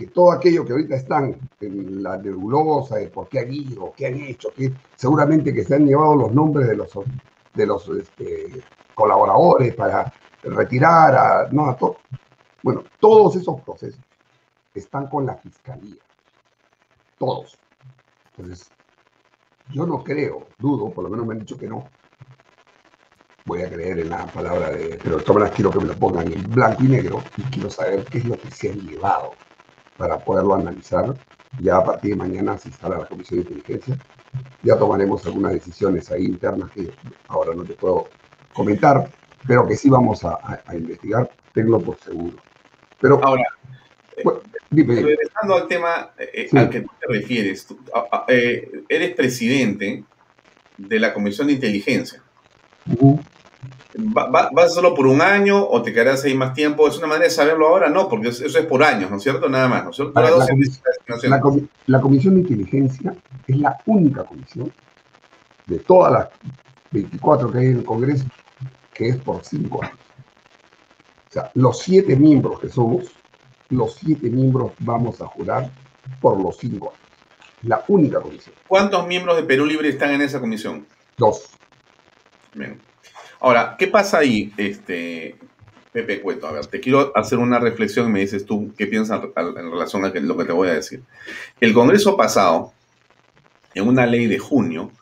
[0.00, 4.06] que todo aquello que ahorita están en la nebulosa de por qué han ido, qué
[4.06, 6.90] han hecho, que seguramente que se han llevado los nombres de los,
[7.52, 10.10] de los este, colaboradores para
[10.42, 11.98] retirar a, todo.
[12.62, 14.00] Bueno, todos esos procesos
[14.72, 16.00] están con la fiscalía.
[17.18, 17.58] Todos.
[18.38, 18.70] Entonces,
[19.70, 21.90] yo no creo, dudo, por lo menos me han dicho que no.
[23.44, 26.32] Voy a creer en la palabra de, pero de todas quiero que me lo pongan
[26.32, 29.32] en blanco y negro y quiero saber qué es lo que se han llevado
[30.00, 31.14] para poderlo analizar.
[31.60, 33.98] Ya a partir de mañana se instala la Comisión de Inteligencia.
[34.62, 36.90] Ya tomaremos algunas decisiones ahí internas que
[37.28, 38.08] ahora no te puedo
[38.54, 39.10] comentar,
[39.46, 42.38] pero que sí vamos a, investigar, tengo por seguro.
[42.98, 43.44] Pero ahora,
[44.72, 47.66] Regresando al tema eh, al que tú te refieres,
[48.28, 50.04] eh, eres presidente
[50.76, 52.22] de la Comisión de Inteligencia.
[53.94, 56.88] ¿Vas solo por un año o te quedarás ahí más tiempo?
[56.88, 57.88] ¿Es una manera de saberlo ahora?
[57.88, 59.48] No, porque eso es por años, ¿no es cierto?
[59.48, 59.84] Nada más,
[61.86, 63.14] la, comisión de Inteligencia
[63.46, 64.72] es la única comisión
[65.66, 66.28] de todas las
[66.90, 68.24] 24 que hay en el Congreso
[68.92, 69.96] que es por cinco años.
[71.28, 73.12] O sea, los siete miembros que somos
[73.70, 75.70] los siete miembros vamos a jurar
[76.20, 77.00] por los cinco años.
[77.62, 78.54] La única comisión.
[78.66, 80.86] ¿Cuántos miembros de Perú Libre están en esa comisión?
[81.16, 81.50] Dos.
[82.54, 82.80] Bien.
[83.40, 85.36] Ahora, ¿qué pasa ahí, este,
[85.92, 86.46] Pepe Cueto?
[86.46, 90.04] A ver, te quiero hacer una reflexión y me dices tú qué piensas en relación
[90.04, 91.02] a lo que te voy a decir.
[91.58, 92.72] El Congreso pasado,
[93.74, 94.92] en una ley de junio,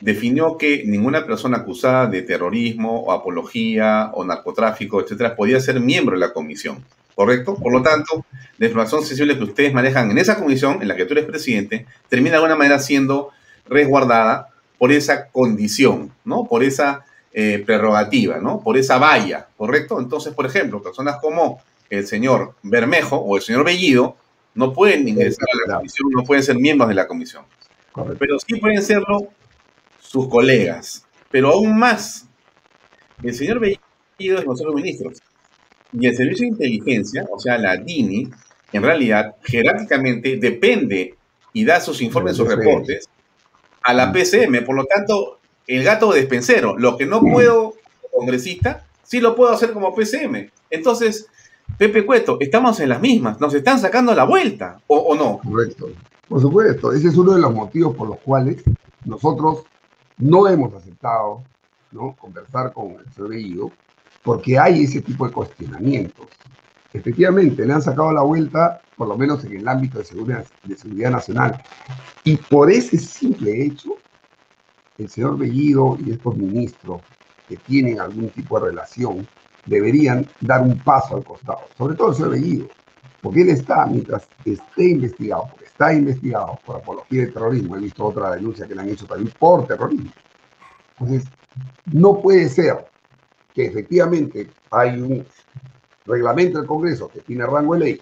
[0.00, 6.16] definió que ninguna persona acusada de terrorismo o apología o narcotráfico, etcétera, podía ser miembro
[6.16, 6.84] de la comisión.
[7.14, 7.54] ¿Correcto?
[7.54, 8.26] Por lo tanto,
[8.58, 11.86] la información sensible que ustedes manejan en esa comisión, en la que tú eres presidente,
[12.10, 13.30] termina de alguna manera siendo
[13.66, 16.44] resguardada por esa condición, ¿no?
[16.44, 17.06] Por esa
[17.38, 18.62] eh, prerrogativa, ¿no?
[18.62, 20.00] Por esa valla, ¿correcto?
[20.00, 24.16] Entonces, por ejemplo, personas como el señor Bermejo o el señor Bellido
[24.54, 27.44] no pueden ingresar a la comisión, no pueden ser miembros de la comisión.
[28.18, 29.28] Pero sí pueden serlo
[30.00, 31.04] sus colegas.
[31.30, 32.26] Pero aún más,
[33.22, 35.18] el señor Bellido es de Ministros.
[35.92, 38.30] Y el Servicio de Inteligencia, o sea, la DINI,
[38.72, 41.16] en realidad, jerárquicamente depende
[41.52, 43.10] y da sus informes, sus reportes
[43.82, 44.64] a la PCM.
[44.64, 49.52] Por lo tanto, el gato despensero, lo que no puedo como congresista, sí lo puedo
[49.52, 50.50] hacer como PCM.
[50.70, 51.28] Entonces,
[51.78, 55.38] Pepe Cueto, estamos en las mismas, nos están sacando la vuelta, ¿o, no?
[55.38, 55.90] Correcto.
[56.28, 58.62] Por supuesto, ese es uno de los motivos por los cuales
[59.04, 59.64] nosotros
[60.18, 61.42] no hemos aceptado
[61.92, 62.16] ¿no?
[62.16, 63.70] conversar con el señor
[64.22, 66.26] porque hay ese tipo de cuestionamientos.
[66.92, 70.76] Efectivamente, le han sacado la vuelta, por lo menos en el ámbito de seguridad, de
[70.76, 71.62] seguridad nacional.
[72.24, 73.96] Y por ese simple hecho,
[74.98, 77.00] el señor Bellido y estos ministros
[77.48, 79.26] que tienen algún tipo de relación
[79.66, 82.68] deberían dar un paso al costado, sobre todo el señor Bellido,
[83.20, 88.04] porque él está, mientras esté investigado, porque está investigado por apología de terrorismo, he visto
[88.04, 90.10] otra denuncia que le han hecho también por terrorismo.
[90.98, 91.28] Entonces,
[91.92, 92.86] no puede ser
[93.52, 95.26] que efectivamente hay un
[96.06, 98.00] reglamento del Congreso que tiene rango de ley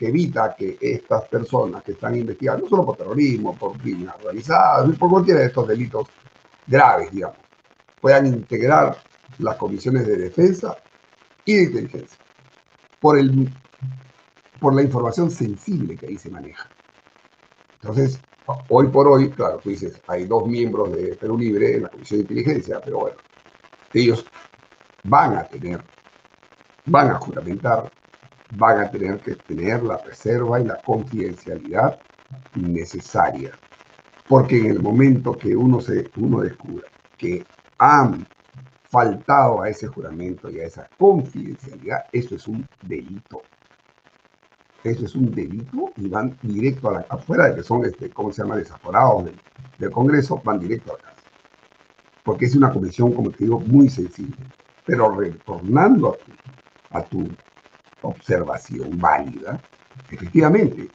[0.00, 4.90] que evita que estas personas que están investigando, no solo por terrorismo, por criminal organizado,
[4.94, 6.08] por cualquiera de estos delitos
[6.66, 7.36] graves, digamos,
[8.00, 8.96] puedan integrar
[9.36, 10.74] las comisiones de defensa
[11.44, 12.16] y de inteligencia
[12.98, 13.52] por, el,
[14.58, 16.66] por la información sensible que ahí se maneja.
[17.82, 18.18] Entonces,
[18.68, 22.20] hoy por hoy, claro, tú dices, hay dos miembros de Perú Libre en la Comisión
[22.20, 23.18] de Inteligencia, pero bueno,
[23.92, 24.24] ellos
[25.04, 25.84] van a tener,
[26.86, 27.92] van a juramentar,
[28.52, 31.98] van a tener que tener la reserva y la confidencialidad
[32.54, 33.52] necesaria.
[34.28, 36.86] Porque en el momento que uno, se, uno descubra
[37.16, 37.44] que
[37.78, 38.26] han
[38.88, 43.42] faltado a ese juramento y a esa confidencialidad, eso es un delito.
[44.82, 48.32] Eso es un delito y van directo a la afuera de que son, este, ¿cómo
[48.32, 49.38] se llama?, desaforados del,
[49.78, 51.22] del Congreso, van directo a la casa.
[52.24, 54.36] Porque es una comisión, como te digo, muy sensible.
[54.86, 56.16] Pero retornando
[56.90, 57.28] a tu,
[58.02, 59.60] observación válida,
[60.10, 60.88] efectivamente,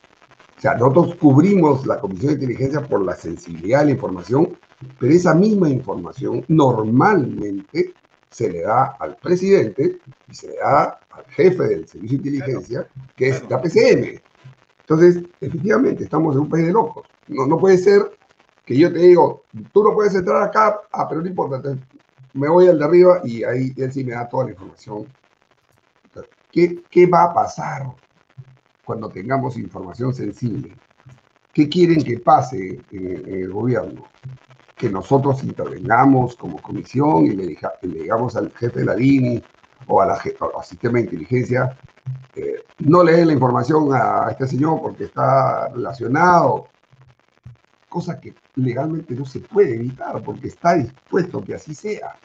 [0.57, 4.57] o sea, nosotros cubrimos la Comisión de Inteligencia por la sensibilidad de la información,
[4.99, 7.93] pero esa misma información normalmente
[8.29, 12.87] se le da al presidente y se le da al jefe del Servicio de Inteligencia,
[13.15, 14.21] que es la PCM.
[14.81, 17.07] Entonces, efectivamente, estamos en un país de locos.
[17.27, 18.11] No, no puede ser
[18.65, 21.77] que yo te digo, tú no puedes entrar acá, ah, pero no importa,
[22.33, 25.07] me voy al de arriba y ahí él sí me da toda la información.
[26.55, 27.93] ¿Qué, va a pasar
[28.85, 30.73] cuando tengamos información sensible?
[31.51, 34.05] ¿Qué quieren que pase en, el gobierno?
[34.77, 39.43] Que nosotros intervengamos como comisión y le, digamos al jefe de la DINI
[39.87, 40.17] o al
[40.63, 41.77] sistema de inteligencia,
[42.35, 46.69] eh, no le den la información a este señor porque está relacionado,
[47.89, 52.15] cosa que legalmente no se puede evitar porque está dispuesto que así sea.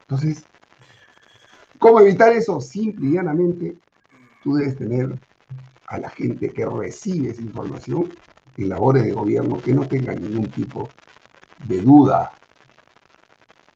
[0.00, 0.46] Entonces,
[1.78, 2.60] ¿cómo evitar eso?
[2.60, 3.76] Simple y llanamente,
[4.42, 5.18] tú debes tener
[5.86, 8.12] a la gente que recibe esa información
[8.56, 10.88] en labores de gobierno que no tenga ningún tipo
[11.66, 12.32] de duda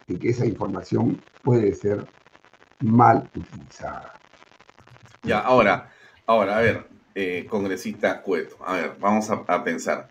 [0.06, 2.06] de que esa información puede ser
[2.80, 4.14] mal utilizada.
[5.22, 5.90] Ya, ahora,
[6.26, 10.10] ahora, a ver, eh, congresista Cueto, a ver, vamos a, pensar.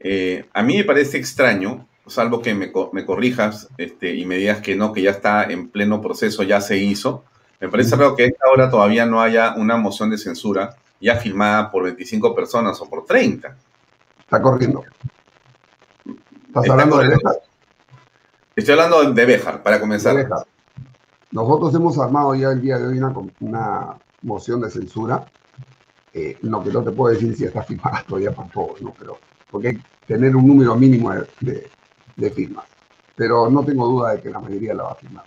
[0.00, 4.76] Eh, a mí me parece extraño salvo que me, corrijas este, y me digas que
[4.76, 7.24] no, que ya está en pleno proceso, ya se hizo.
[7.60, 11.16] Me parece raro que a esta hora todavía no haya una moción de censura ya
[11.16, 13.56] firmada por 25 personas o por 30.
[14.20, 14.84] Está corriendo.
[16.48, 17.36] ¿Estás hablando de Béjar?
[18.54, 20.28] Estoy hablando de Béjar, para comenzar.
[21.30, 23.00] Nosotros hemos armado ya el día de hoy
[23.40, 25.26] una, moción de censura.
[26.12, 28.94] Eh, lo que no te puedo decir si está firmada todavía para todos, ¿no?
[28.98, 29.18] Pero
[29.50, 31.70] porque hay que tener un número mínimo de, de
[32.30, 32.64] firma.
[33.14, 35.24] Pero no tengo duda de que la mayoría la va a firmar.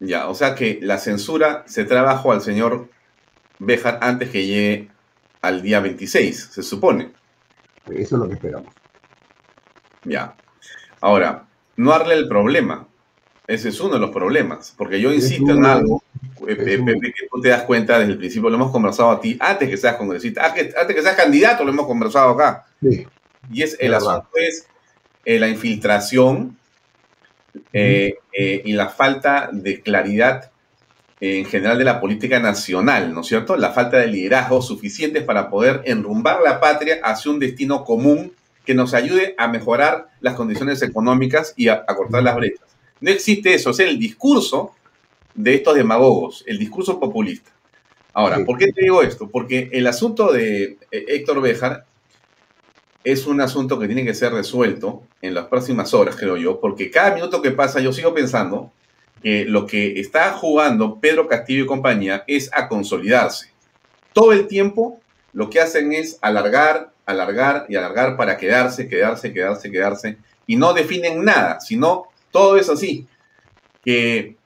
[0.00, 2.88] Ya, o sea que la censura se trabajó al señor
[3.58, 4.88] Bejar antes que llegue
[5.40, 7.12] al día 26, se supone.
[7.86, 8.74] Eso es lo que esperamos.
[10.04, 10.34] Ya.
[11.00, 12.88] Ahora, no darle el problema.
[13.46, 14.74] Ese es uno de los problemas.
[14.76, 16.02] Porque yo insisto en algo,
[16.48, 19.36] eh, Pepe, que tú te das cuenta desde el principio, lo hemos conversado a ti,
[19.38, 22.66] antes que seas congresista, antes que seas candidato, lo hemos conversado acá.
[22.80, 23.06] Sí.
[23.50, 24.66] Y es el asunto es
[25.24, 26.56] eh, la infiltración
[27.72, 30.52] eh, y la falta de claridad
[31.22, 33.56] en general de la política nacional, ¿no es cierto?
[33.56, 38.32] La falta de liderazgo suficientes para poder enrumbar la patria hacia un destino común
[38.64, 42.66] que nos ayude a mejorar las condiciones económicas y a, cortar las brechas.
[43.00, 44.74] No existe eso, es el discurso
[45.34, 47.52] de estos demagogos, el discurso populista.
[48.12, 49.28] Ahora, ¿por qué te digo esto?
[49.28, 51.86] Porque el asunto de eh, Héctor Béjar
[53.04, 56.90] es un asunto que tiene que ser resuelto en las próximas horas, creo yo, porque
[56.90, 58.72] cada minuto que pasa yo sigo pensando
[59.22, 63.52] que lo que está jugando Pedro Castillo y compañía es a consolidarse.
[64.12, 65.00] Todo el tiempo
[65.32, 70.74] lo que hacen es alargar, alargar y alargar para quedarse, quedarse, quedarse, quedarse, y no
[70.74, 73.06] definen nada, sino todo es así.
[73.84, 74.36] Que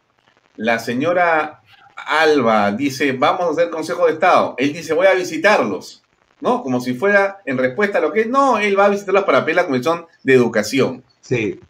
[0.56, 1.62] la señora
[1.96, 4.54] Alba dice, vamos a hacer Consejo de Estado.
[4.58, 6.02] Él dice, voy a visitarlos,
[6.40, 6.62] ¿no?
[6.62, 9.56] Como si fuera en respuesta a lo que no, él va a visitarlos para pedir
[9.56, 11.04] la Comisión de Educación.
[11.20, 11.60] Sí.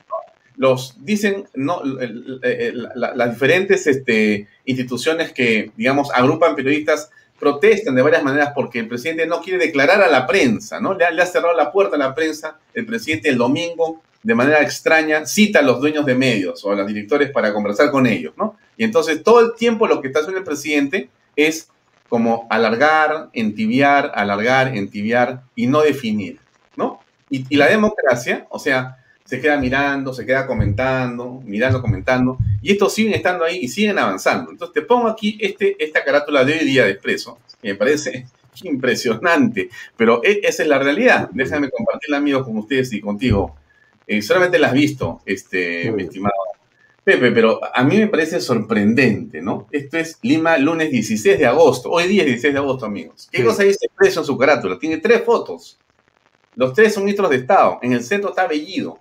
[0.57, 8.53] Los dicen, no, las diferentes este, instituciones que, digamos, agrupan periodistas protestan de varias maneras
[8.55, 10.95] porque el presidente no quiere declarar a la prensa, ¿no?
[10.95, 12.59] Le ha, le ha, cerrado la puerta a la prensa.
[12.73, 16.75] El presidente el domingo, de manera extraña, cita a los dueños de medios o a
[16.75, 18.57] los directores para conversar con ellos, ¿no?
[18.79, 21.69] Y entonces todo el tiempo lo que está haciendo el presidente es
[22.09, 26.39] como alargar, entibiar, alargar, entibiar y no definir,
[26.77, 27.01] ¿no?
[27.31, 32.73] Y, y la democracia, o sea, se queda mirando, se queda comentando, mirando, comentando, y
[32.73, 34.53] estos siguen estando ahí y siguen avanzando.
[34.53, 38.27] Entonces te pongo aquí este, esta carátula de hoy día de Expreso, que me parece
[38.63, 41.29] impresionante, pero e, esa es la realidad.
[41.33, 43.57] Déjame compartirla, amigos, con ustedes y contigo.
[44.07, 46.35] Eh, solamente la has visto, este, mi estimado
[47.07, 49.69] Pepe, pero a mí me parece sorprendente, ¿no?
[49.71, 51.89] Esto es Lima, lunes 16 de agosto.
[51.89, 53.29] Hoy día es 16 de agosto, amigos.
[53.31, 54.77] ¿Qué cosa dice Expreso en su carátula?
[54.77, 55.79] Tiene tres fotos.
[56.57, 57.79] Los tres son ministros de Estado.
[57.81, 58.99] En el centro está Bellido.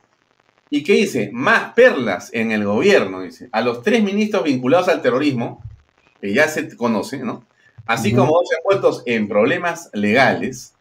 [0.69, 1.31] ¿Y qué dice?
[1.33, 3.49] Más perlas en el gobierno, dice.
[3.51, 5.63] A los tres ministros vinculados al terrorismo,
[6.21, 7.43] que ya se conoce, ¿no?
[7.87, 10.74] Así como dos envueltos en problemas legales,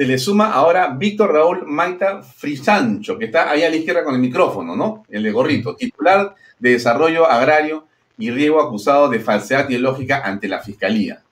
[0.00, 4.14] se le suma ahora Víctor Raúl Maita Frisancho, que está ahí a la izquierda con
[4.14, 5.04] el micrófono, ¿no?
[5.10, 7.86] El de gorrito, titular de Desarrollo Agrario
[8.16, 11.22] y Riego acusado de falsedad ideológica ante la Fiscalía.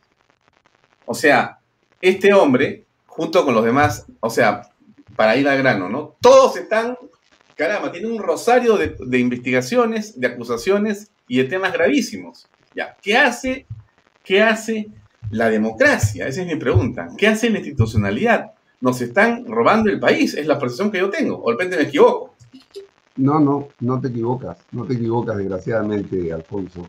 [1.07, 1.61] O sea,
[2.03, 4.69] este hombre, junto con los demás, o sea,
[5.17, 6.17] para ir al grano, ¿no?
[6.21, 6.95] Todos están
[7.57, 12.47] caramba, tiene un rosario de, investigaciones, de acusaciones y de temas gravísimos.
[12.75, 13.67] Ya, ¿qué hace,
[14.23, 14.89] qué hace
[15.31, 16.27] la democracia?
[16.27, 17.09] Esa es mi pregunta.
[17.17, 18.53] ¿Qué hace la institucionalidad?
[18.81, 21.43] Nos están robando el país, es la percepción que yo tengo.
[21.43, 22.35] O de repente me equivoco.
[23.17, 26.89] No, no, no te equivocas, no te equivocas, desgraciadamente, Alfonso.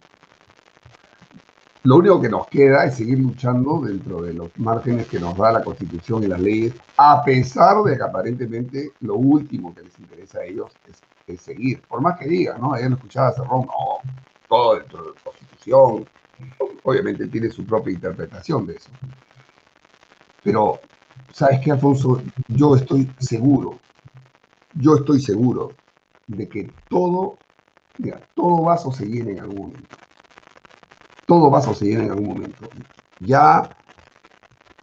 [1.84, 5.54] Lo único que nos queda es seguir luchando dentro de los márgenes que nos da
[5.54, 10.40] la Constitución y las leyes, a pesar de que aparentemente lo último que les interesa
[10.40, 11.82] a ellos es, seguir.
[11.88, 12.74] Por más que digan, ¿no?
[12.74, 14.12] Ayer lo escuchaba Cerrón, no,
[14.48, 16.06] todo dentro de la Constitución.
[16.84, 18.90] Obviamente tiene su propia interpretación de eso.
[20.44, 20.80] Pero,
[21.34, 22.22] ¿sabes qué, Alfonso?
[22.48, 23.80] Yo estoy seguro,
[24.74, 25.74] yo estoy seguro
[26.28, 27.38] de que todo,
[27.98, 30.00] mira, todo va a suceder en algún momento
[31.30, 32.72] todo va a suceder en algún momento.
[33.20, 33.72] Ya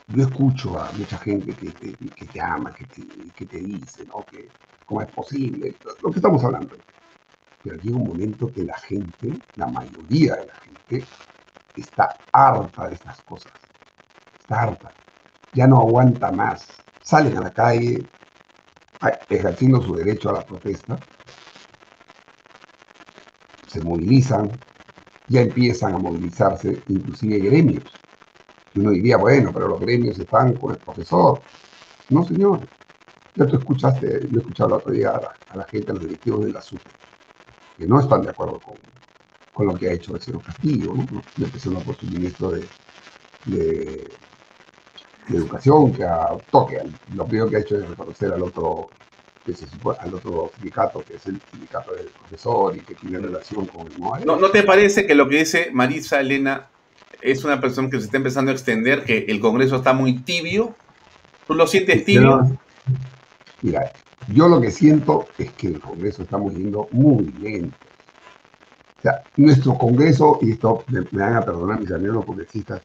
[0.06, 4.24] yo escucho a mucha gente que te, ama, que te, dice, ¿no?
[4.30, 4.48] Que
[4.84, 6.76] cómo es posible, lo que estamos hablando.
[7.64, 11.04] Pero llega un momento que la gente, la mayoría de la gente,
[11.74, 13.52] está harta de estas cosas.
[14.38, 14.92] Está harta.
[15.56, 16.68] Ya no aguanta más.
[17.02, 18.04] Salen a la calle
[19.30, 20.98] ejerciendo su derecho a la protesta.
[23.66, 24.50] Se movilizan,
[25.28, 27.84] ya empiezan a movilizarse inclusive gremios.
[28.74, 31.40] Uno diría, bueno, pero los gremios están con el profesor.
[32.10, 32.60] No, señor.
[33.34, 35.10] Ya tú escuchaste, yo he escuchado el otro día
[35.48, 36.80] a la, gente, a los directivos de la SUP,
[37.78, 38.74] que no están de acuerdo con,
[39.54, 41.22] con lo que ha hecho el señor Castillo, ¿no?
[41.38, 42.68] empezando por su ministro de,
[45.28, 46.80] Educación, que adoptó, que
[47.14, 48.90] lo primero que ha hecho es reconocer al otro
[49.44, 53.18] que se supone, al otro sindicato, que es el sindicato del profesor y que tiene
[53.18, 56.68] relación con el ¿No, ¿No te parece que lo que dice Marisa Elena
[57.22, 60.74] es una persona que se está empezando a extender, que el Congreso está muy tibio?
[61.46, 62.58] ¿Tú lo sientes tibio?
[63.62, 63.92] mira,
[64.28, 67.76] yo lo que siento es que el Congreso está yendo muy lento.
[68.98, 72.82] O sea, nuestro Congreso, y esto me, van a perdonar mis amigos congresistas,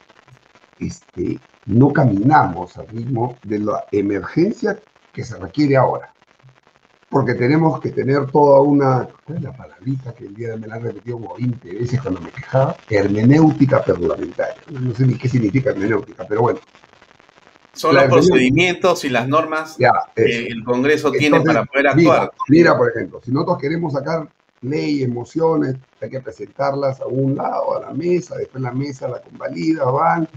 [0.80, 4.80] este, no caminamos al ritmo de la emergencia
[5.14, 6.14] que se requiere ahora.
[7.10, 10.68] Porque tenemos que tener toda una, ¿cuál es la palabrita que el día de me
[10.68, 12.78] la repetido como 20 veces cuando me quejaba?
[12.90, 14.56] Hermenéutica parlamentaria.
[14.70, 16.60] No sé ni qué significa hermenéutica, pero bueno.
[17.74, 19.78] Son los procedimientos y las normas
[20.16, 22.32] que el Congreso tiene para poder actuar.
[22.48, 24.28] Mira, por ejemplo, si nosotros queremos sacar
[24.62, 29.22] leyes, mociones, hay que presentarlas a un lado, a la mesa, después la mesa la
[29.22, 30.28] convalida, van,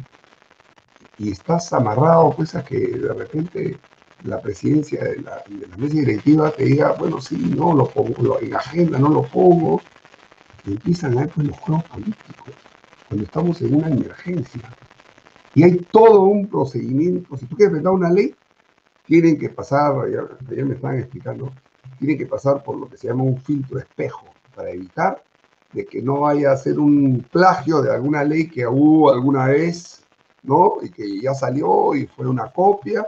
[1.19, 3.79] y estás amarrado pues a que de repente
[4.25, 5.43] la presidencia de la,
[5.77, 9.81] mesa directiva te diga, bueno, sí, no lo pongo, en agenda no lo pongo,
[10.65, 12.55] y empiezan a pues los juegos políticos,
[13.09, 14.63] cuando estamos en una emergencia.
[15.55, 18.35] Y hay todo un procedimiento, si tú quieres presentar una ley,
[19.07, 20.23] tienen que pasar, ya,
[20.65, 21.53] me están explicando,
[21.99, 25.23] tienen que pasar por lo que se llama un filtro espejo, para evitar
[25.73, 30.04] de que no vaya a ser un plagio de alguna ley que hubo alguna vez
[30.45, 30.75] ¿no?
[30.83, 33.07] Y que ya salió y fue una copia.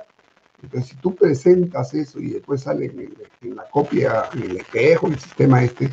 [0.63, 5.13] Entonces, si tú presentas eso y después sale en, la copia, en el espejo, en
[5.13, 5.91] el sistema este,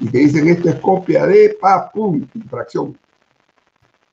[0.00, 2.96] y te dicen esto es copia de, pa, pum, infracción.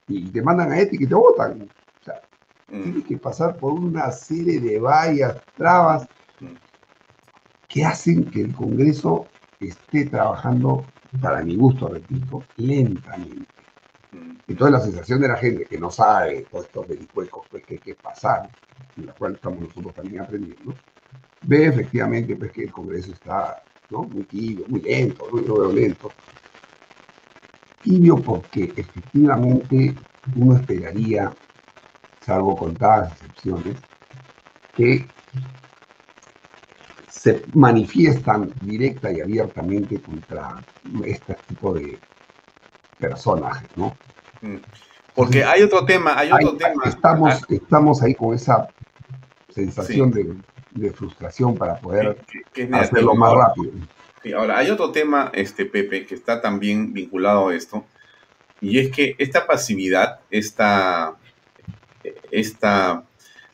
[0.08, 1.62] Y te mandan a ética y te votan.
[1.62, 2.22] O sea,
[2.70, 2.84] mm.
[2.84, 6.08] tienes que pasar por una serie de vallas, trabas,
[7.68, 9.28] que hacen que el Congreso
[9.60, 10.84] esté trabajando,
[11.22, 13.61] para mi gusto, repito, lentamente.
[14.48, 17.80] Entonces la sensación de la gente que no sabe todos estos vericuecos pues, que hay
[17.80, 18.50] que pasar,
[18.98, 20.76] en la cual estamos nosotros también aprendiendo,
[21.44, 26.12] ve efectivamente pues, que el Congreso está muy tibio, muy lento, muy lento.
[27.82, 29.96] Tibio porque efectivamente
[30.36, 31.34] uno esperaría,
[32.22, 33.78] salvo contadas excepciones,
[34.74, 35.06] que
[37.10, 40.64] se manifiestan directa y abiertamente contra
[41.04, 42.00] este tipo de
[43.02, 43.98] personajes, ¿no?
[44.42, 44.58] Mm.
[45.14, 46.84] Porque hay otro tema, hay otro tema.
[46.86, 47.46] Estamos, ah.
[47.50, 48.70] estamos ahí con esa
[49.50, 52.18] sensación de, frustración para poder
[52.72, 53.74] hacerlo más rápido.
[54.38, 57.84] ahora, hay otro tema, este Pepe, que está también vinculado a esto,
[58.62, 61.16] y es que esta pasividad, esta,
[62.32, 63.04] esta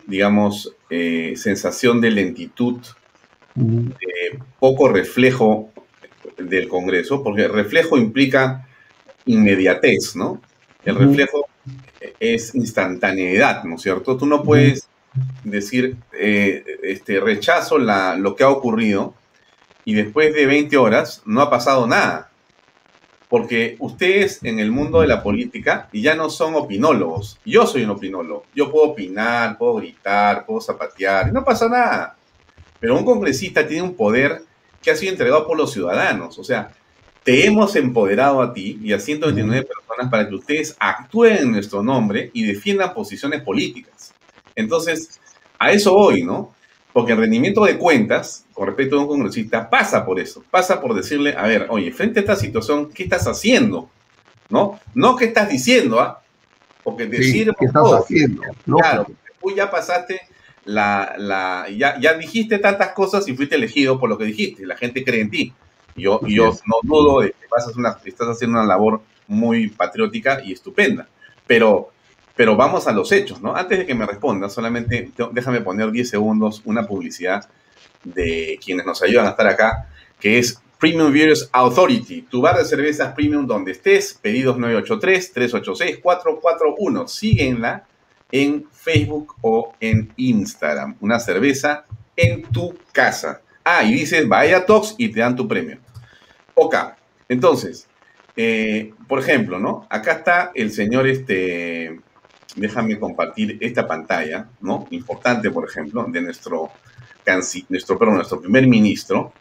[0.06, 2.80] digamos, eh, sensación de lentitud,
[3.56, 5.72] de poco reflejo
[6.38, 8.67] del Congreso, porque reflejo implica
[9.28, 10.42] inmediatez, ¿no?
[10.84, 11.48] El reflejo
[12.20, 14.18] es instantaneidad, ¿no es cierto?
[14.18, 14.88] Tú no puedes
[15.44, 19.14] decir, eh, este, rechazo la, lo que ha ocurrido
[19.86, 22.32] y después de 20 horas no ha pasado nada.
[23.30, 27.40] Porque ustedes en el mundo de la política ya no son opinólogos.
[27.46, 28.46] Yo soy un opinólogo.
[28.56, 32.16] Yo puedo opinar, puedo gritar, puedo zapatear y no pasa nada.
[32.80, 34.44] Pero un congresista tiene un poder
[34.82, 36.40] que ha sido entregado por los ciudadanos.
[36.40, 36.72] O sea,
[37.28, 41.84] te hemos empoderado a ti y a 129 personas para que ustedes actúen en nuestro
[41.84, 44.14] nombre y defiendan posiciones políticas.
[44.56, 45.20] Entonces,
[45.60, 46.54] a eso voy, ¿no?
[46.94, 50.42] Porque el rendimiento de cuentas, con respecto a un congresista, pasa por eso.
[50.50, 53.90] Pasa por decirle, a ver, oye, frente a esta situación, ¿qué estás haciendo?
[54.48, 54.80] ¿No?
[54.94, 56.22] No qué estás diciendo, ¿ah?
[56.82, 57.54] Porque decir...
[57.60, 58.42] ¿Qué estás haciendo?
[58.64, 59.06] Claro,
[59.42, 60.22] tú ya pasaste
[60.64, 61.14] la...
[61.18, 64.66] la ya, ya dijiste tantas cosas y fuiste elegido por lo que dijiste.
[64.66, 65.54] La gente cree en ti.
[65.98, 71.08] Yo, yo no dudo de que estás haciendo una labor muy patriótica y estupenda,
[71.46, 71.90] pero,
[72.36, 73.56] pero vamos a los hechos, ¿no?
[73.56, 77.50] Antes de que me responda, solamente déjame poner 10 segundos una publicidad
[78.04, 79.90] de quienes nos ayudan a estar acá,
[80.20, 87.08] que es Premium Beers Authority, tu bar de cervezas premium donde estés, pedidos 983-386-441.
[87.08, 87.88] Síguenla
[88.32, 90.98] en Facebook o en Instagram.
[91.02, 91.86] Una cerveza
[92.16, 93.42] en tu casa.
[93.64, 95.78] Ah, y dices, vaya Tox y te dan tu premio.
[96.60, 96.76] Ok,
[97.30, 97.88] entonces,
[98.36, 99.86] eh, por ejemplo, ¿no?
[99.92, 102.02] Acá está el señor, este,
[102.56, 104.88] déjame compartir esta pantalla, ¿no?
[104.90, 106.72] Importante, por ejemplo, de nuestro,
[107.70, 109.34] nuestro, perdón, nuestro primer ministro,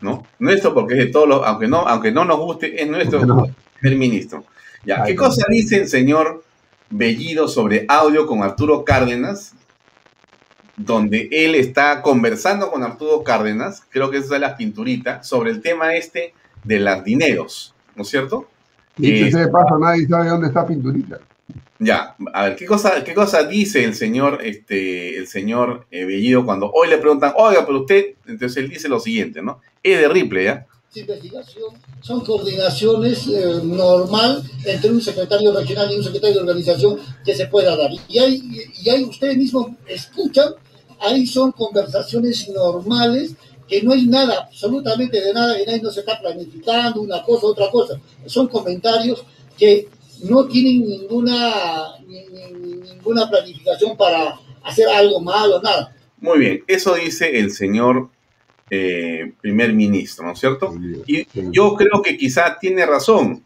[0.00, 0.26] ¿no?
[0.40, 3.20] Nuestro porque es de todos los, aunque no, aunque no nos guste, es nuestro
[3.78, 4.44] primer ministro.
[4.84, 6.42] Ya, ¿qué cosa dice el señor
[6.90, 9.54] Bellido sobre audio con Arturo Cárdenas?
[10.76, 15.62] Donde él está conversando con Arturo Cárdenas, creo que esa es la pinturita, sobre el
[15.62, 16.34] tema este
[16.64, 18.48] de las dineros, ¿no es cierto?
[18.98, 21.20] Y se pasa, nadie sabe dónde está Pinturita.
[21.78, 26.44] Ya, a ver, ¿qué cosa, qué cosa dice el señor, este, el señor eh, Bellido
[26.44, 29.60] cuando hoy le preguntan, oiga, pero usted, entonces él dice lo siguiente, ¿no?
[29.82, 30.66] Es de Ripley, ¿ya?
[31.00, 37.34] investigación son coordinaciones eh, normal entre un secretario regional y un secretario de organización que
[37.34, 37.90] se pueda dar.
[38.08, 38.42] Y ahí,
[38.82, 40.50] y ahí ustedes mismos escuchan,
[41.00, 43.34] ahí son conversaciones normales
[43.68, 47.70] que no hay nada, absolutamente de nada, nadie no se está planificando una cosa, otra
[47.70, 48.00] cosa.
[48.26, 49.24] Son comentarios
[49.58, 49.88] que
[50.22, 55.94] no tienen ninguna, ninguna planificación para hacer algo malo, nada.
[56.18, 58.08] Muy bien, eso dice el señor
[58.70, 60.74] eh, primer ministro, ¿no es cierto?
[61.06, 63.44] Y yo creo que quizá tiene razón,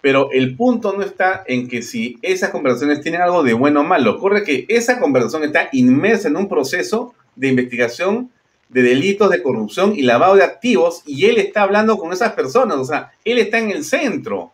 [0.00, 3.84] pero el punto no está en que si esas conversaciones tienen algo de bueno o
[3.84, 8.30] malo, ocurre que esa conversación está inmersa en un proceso de investigación
[8.68, 12.78] de delitos de corrupción y lavado de activos y él está hablando con esas personas,
[12.78, 14.52] o sea, él está en el centro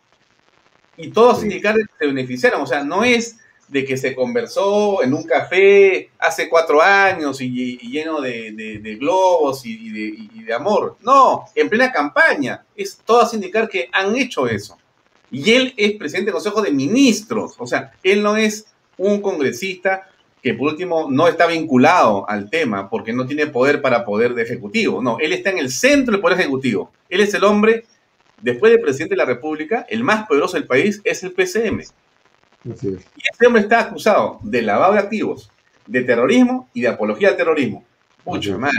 [0.97, 3.39] y todos los sindicatos se beneficiaron, o sea, no es
[3.71, 10.43] de que se conversó en un café hace cuatro años y, lleno de, globos y,
[10.43, 10.97] de, amor.
[11.03, 12.65] No, en plena campaña.
[12.75, 14.77] Es todo a indicar que han hecho eso.
[15.31, 17.55] Y él es presidente del Consejo de Ministros.
[17.59, 20.10] O sea, él no es un congresista
[20.43, 24.43] que por último no está vinculado al tema porque no tiene poder para poder de
[24.43, 25.03] ejecutivo.
[25.03, 26.91] No, él está en el centro del poder ejecutivo.
[27.09, 27.85] Él es el hombre,
[28.41, 31.83] después del presidente de la República, el más poderoso del país es el PCM.
[32.65, 35.51] Y este hombre está acusado de lavado de activos,
[35.87, 37.85] de terrorismo y de apología al terrorismo.
[38.25, 38.73] Mucho más.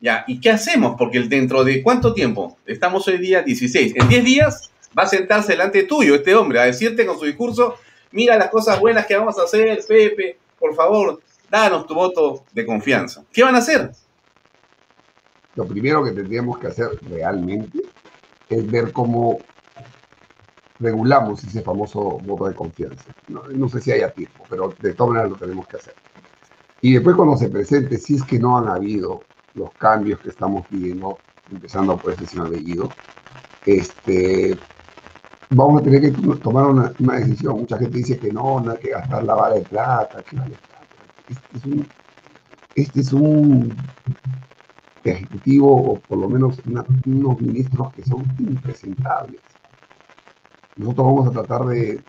[0.00, 0.94] Ya, ¿y qué hacemos?
[0.96, 2.56] Porque dentro de cuánto tiempo?
[2.66, 3.94] Estamos hoy día 16.
[3.96, 7.76] En 10 días va a sentarse delante tuyo este hombre a decirte con su discurso,
[8.12, 12.66] mira las cosas buenas que vamos a hacer, Pepe, por favor, danos tu voto de
[12.66, 13.24] confianza.
[13.32, 13.90] ¿Qué van a hacer?
[15.54, 17.82] Lo primero que tendríamos que hacer realmente
[18.48, 19.38] es ver cómo
[20.78, 23.04] regulamos ese famoso voto de confianza.
[23.28, 25.94] No, sé si haya tiempo, pero de todas maneras lo tenemos que hacer.
[26.80, 29.22] Y después cuando se presente, si es que no han habido
[29.54, 31.18] los cambios que estamos pidiendo,
[31.50, 32.88] empezando por este señor Bellido,
[33.66, 34.56] este,
[35.50, 37.60] vamos a tener que tomar una, decisión.
[37.60, 40.54] Mucha gente dice que no, no hay que gastar la bala de plata, que vale
[41.28, 41.88] Este es un,
[42.74, 43.74] este es un
[45.04, 46.60] ejecutivo, o por lo menos
[47.06, 49.40] unos ministros que son impresentables
[50.78, 52.00] nosotros vamos a tratar de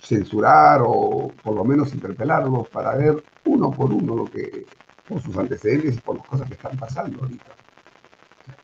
[0.00, 4.66] censurar o por lo menos interpelarlos para ver uno por uno lo que,
[5.08, 7.56] por sus antecedentes y por las cosas que están pasando ahorita.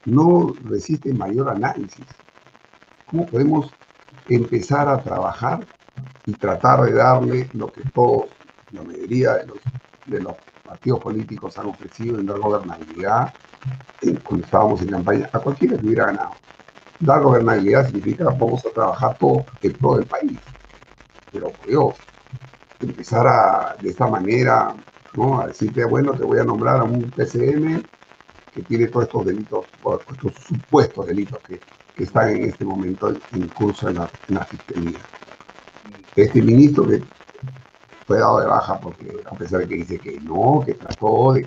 [0.05, 2.07] No resiste mayor análisis.
[3.13, 3.71] ¿Cómo podemos
[4.27, 5.61] empezar a trabajar
[6.25, 8.31] y tratar de darle lo que todos,
[8.73, 9.59] la mayoría de los,
[10.07, 10.35] de los
[10.65, 13.35] partidos políticos han ofrecido en dar gobernabilidad
[14.25, 16.31] cuando estábamos en campaña a cualquiera que hubiera ganado?
[17.01, 20.39] dar gobernabilidad significa vamos a trabajar todo el pro del país.
[21.31, 21.97] Pero por Dios,
[22.81, 24.73] empezar a, de esta manera,
[25.13, 25.39] ¿no?
[25.39, 27.85] A decirte, bueno, te voy a nombrar a un PCM
[28.55, 29.67] que tiene todos estos delitos,
[30.11, 31.61] estos supuestos delitos que,
[32.03, 34.99] que están en este momento en curso en la, en fiscalía.
[36.17, 37.01] Este ministro que
[38.09, 41.47] fue dado de baja porque a pesar de que dice que no, que trató de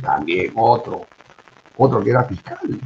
[0.00, 1.04] también otro,
[1.76, 2.80] otro que era fiscal,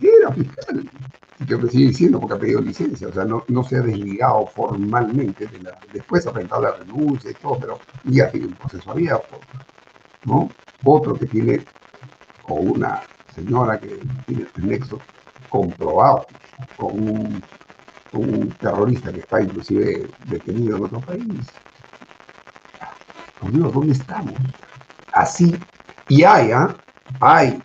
[0.00, 0.90] era fiscal,
[1.38, 4.48] y que sigue diciendo porque ha pedido licencia, o sea, no, no se ha desligado
[4.48, 8.90] formalmente, de la, después ha presentado la renuncia y todo, pero ya tiene un proceso
[8.90, 9.38] abierto,
[10.24, 10.50] ¿no?
[10.82, 11.64] Otro que tiene,
[12.48, 13.02] o una
[13.36, 14.98] señora que tiene el nexo
[15.48, 16.26] comprobado
[16.76, 17.42] con
[18.12, 21.46] un, terrorista que está inclusive detenido en otro país.
[23.42, 24.32] ¿dónde estamos?
[25.12, 25.54] Así,
[26.08, 26.74] y hay, ¿ah?
[27.20, 27.62] Hay,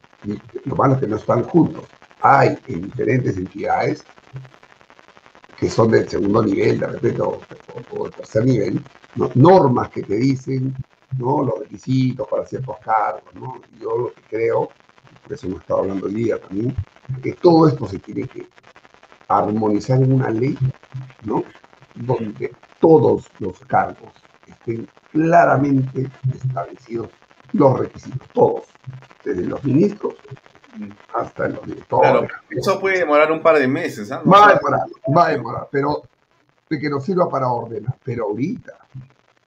[0.66, 1.86] lo malo es que no están juntos,
[2.22, 4.04] hay en diferentes entidades
[5.62, 7.40] que son del segundo nivel, de repente, o,
[8.04, 8.84] del tercer nivel,
[9.36, 10.76] normas que te dicen
[11.20, 11.44] ¿no?
[11.44, 13.34] los requisitos para ciertos cargos.
[13.36, 13.62] ¿no?
[13.80, 14.70] Yo lo que creo,
[15.24, 16.76] por eso hemos estado hablando hoy día también,
[17.22, 18.48] que todo esto se tiene que
[19.28, 20.58] armonizar en una ley,
[21.24, 21.44] ¿no?
[21.96, 24.12] donde todos los cargos
[24.48, 27.10] estén claramente establecidos,
[27.54, 28.64] los requisitos, todos,
[29.24, 30.16] desde los ministros
[31.14, 32.32] hasta los directores.
[32.50, 34.12] eso puede demorar un par de meses.
[34.12, 34.22] ¿ah?
[34.26, 34.82] va a demorar,
[35.16, 36.04] va a demorar, pero
[36.70, 37.96] de que nos sirva para ordenar.
[38.04, 38.74] Pero ahorita,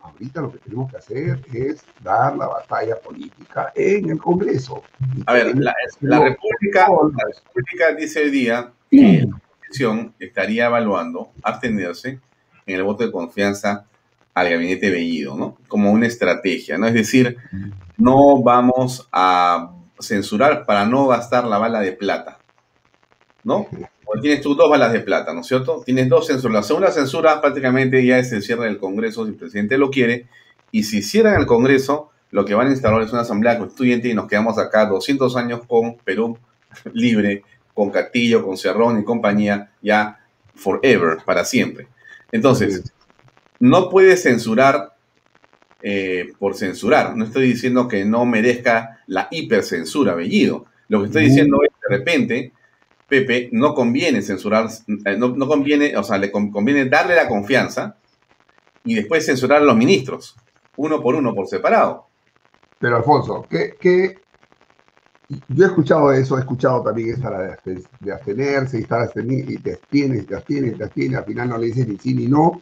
[0.04, 4.82] ahorita lo que tenemos que hacer es dar la batalla política en el Congreso.
[5.26, 5.74] A ver, la,
[6.20, 12.20] República, la República dice hoy día que la oposición estaría evaluando abstenerse
[12.66, 13.86] en el voto de confianza
[14.34, 15.56] al gabinete Bellido, ¿no?
[15.68, 16.86] Como una estrategia, ¿no?
[16.86, 17.38] Es decir,
[17.96, 22.38] no vamos a censurar para no gastar la bala de plata.
[23.42, 23.66] ¿No?
[24.04, 25.82] Porque tienes tú dos balas de plata, ¿no es cierto?
[25.84, 26.54] Tienes dos censuras.
[26.54, 30.26] La segunda censura prácticamente ya es el cierre del Congreso si el presidente lo quiere.
[30.70, 34.14] Y si cierran el Congreso, lo que van a instalar es una asamblea constituyente y
[34.14, 36.38] nos quedamos acá 200 años con Perú
[36.92, 37.42] libre,
[37.72, 40.20] con Castillo, con Cerrón y compañía, ya
[40.54, 41.88] forever, para siempre.
[42.32, 42.92] Entonces,
[43.60, 44.94] no puede censurar
[45.82, 47.16] eh, por censurar.
[47.16, 50.66] No estoy diciendo que no merezca la hipercensura, Bellido.
[50.88, 52.52] Lo que estoy diciendo es que de repente,
[53.20, 54.68] Pepe, no conviene censurar,
[55.04, 57.96] eh, no, conviene, o sea, le conviene darle la confianza
[58.84, 60.36] y después censurar a los ministros,
[60.76, 62.08] uno por uno, por separado.
[62.78, 63.76] Pero Alfonso, ¿qué,
[65.48, 67.56] yo he escuchado eso, he escuchado también esta
[68.00, 71.58] de, abstenerse y estar abstenido y te abstienes, te abstienes, te abstienes, al final no
[71.58, 72.60] le dices ni sí ni no.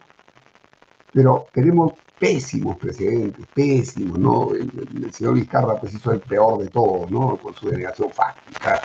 [1.11, 4.51] Pero tenemos pésimos precedentes, pésimos, ¿no?
[4.53, 7.37] El, señor Vizcarra pues hizo el peor de todos, ¿no?
[7.37, 8.81] Con su denegación fáctica.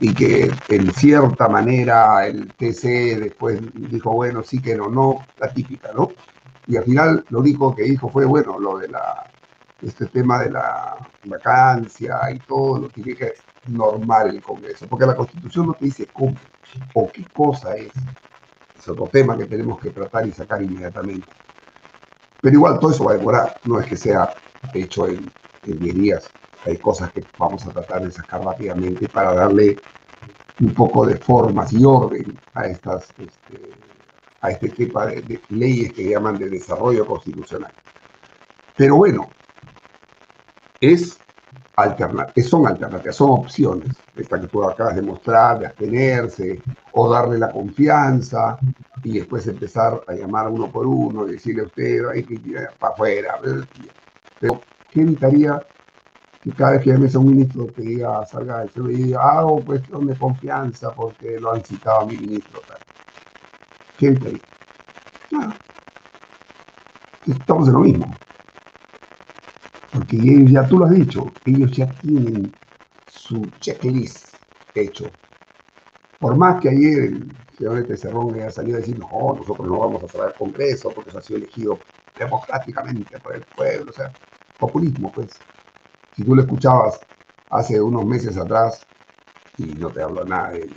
[0.00, 5.52] Y que en cierta manera el TC después dijo, bueno, sí que no, no, la
[5.52, 6.10] típica, ¿no?
[6.66, 9.24] Y al final lo único que dijo fue, bueno, lo de la
[9.82, 13.34] este tema de la vacancia y todo lo tiene que
[13.66, 16.34] normal el Congreso, porque la Constitución no te dice cómo
[16.94, 17.92] o qué cosa es.
[18.78, 21.26] Es otro tema que tenemos que tratar y sacar inmediatamente.
[22.40, 24.34] Pero igual todo eso va a demorar, no es que sea
[24.74, 25.30] hecho en,
[25.62, 26.30] 10 días.
[26.64, 29.76] Hay cosas que vamos a tratar de sacar rápidamente para darle
[30.60, 33.70] un poco de formas y orden a estas este,
[34.40, 37.72] a este tipo de leyes que llaman de desarrollo constitucional.
[38.76, 39.28] Pero bueno,
[40.80, 41.18] es
[42.46, 43.96] son alternativas, son opciones.
[44.14, 46.62] Esta que tú acabas de mostrar, de abstenerse
[46.92, 48.58] o darle la confianza
[49.02, 52.68] y después empezar a llamar uno por uno y decirle a usted, hay que ir
[52.78, 53.38] para afuera.
[54.38, 54.60] Pero,
[54.90, 55.60] ¿qué evitaría
[56.44, 59.64] que cada vez que llames a un ministro te diga, salga del y diga, hago
[59.64, 62.60] cuestión de confianza porque lo han citado a mi ministro?
[63.98, 64.40] ¿Qué evitaría?
[65.30, 65.56] Nada.
[67.26, 68.14] Estamos en lo mismo.
[69.90, 72.52] Porque ellos ya, tú lo has dicho, ellos ya tienen
[73.06, 74.34] su checklist
[74.74, 75.06] hecho.
[76.18, 79.78] Por más que ayer el señor este Cerrón haya salido a decir, no, nosotros no
[79.78, 81.78] vamos a cerrar el Congreso porque se ha sido elegido
[82.18, 84.12] democráticamente por el pueblo, o sea,
[84.58, 85.40] populismo, pues.
[86.16, 87.00] Si tú lo escuchabas
[87.50, 88.86] hace unos meses atrás,
[89.58, 90.72] y no te hablo nada del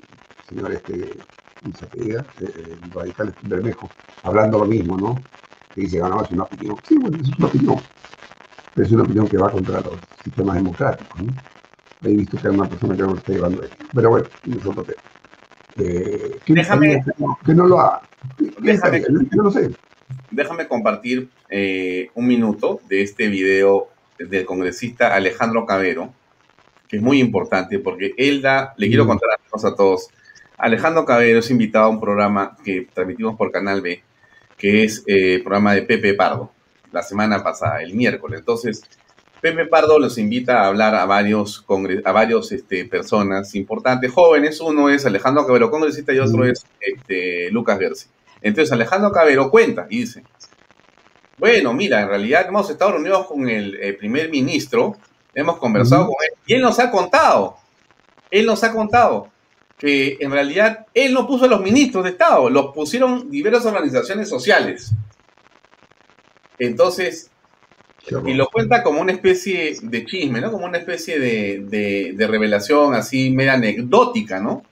[0.47, 1.17] señor este,
[1.65, 3.89] el radical Bermejo,
[4.23, 5.15] hablando lo mismo, ¿no?
[5.73, 6.77] Que dice, ganaba es una opinión.
[6.83, 7.79] Sí, bueno, es una opinión
[8.81, 11.21] es una opinión que va contra los sistemas democráticos.
[11.21, 11.33] ¿no?
[12.03, 13.69] He visto que hay una persona que no lo está llevando ahí.
[13.93, 14.88] Pero bueno, nosotros
[15.77, 17.03] eh, déjame,
[17.45, 18.01] que no lo haga.
[18.59, 19.71] Déjame, yo no sé.
[20.31, 26.13] Déjame compartir eh, un minuto de este video del congresista Alejandro Cabero,
[26.88, 29.07] que es muy importante porque él da, le quiero mm.
[29.07, 30.09] contar a todos.
[30.57, 34.03] Alejandro Cabero es invitado a un programa que transmitimos por Canal B,
[34.57, 36.51] que es eh, el programa de Pepe Pardo
[36.91, 38.39] la semana pasada, el miércoles.
[38.39, 38.82] Entonces,
[39.41, 41.65] Pepe Pardo los invita a hablar a varios,
[42.03, 44.59] a varios este, personas importantes, jóvenes.
[44.61, 48.07] Uno es Alejandro Cabero, congresista, y otro es este, Lucas Gersi.
[48.41, 50.24] Entonces, Alejandro Cabero cuenta y dice,
[51.38, 54.95] bueno, mira, en realidad hemos estado reunidos con el, primer ministro,
[55.33, 57.57] hemos conversado con él, y él nos ha contado,
[58.31, 59.29] él nos ha contado
[59.77, 64.27] que en realidad él no puso a los ministros de Estado, los pusieron diversas organizaciones
[64.27, 64.91] sociales.
[66.57, 67.29] Entonces,
[68.25, 70.51] y lo cuenta como una especie de chisme, ¿no?
[70.51, 74.63] Como una especie de, revelación así media anecdótica, ¿no?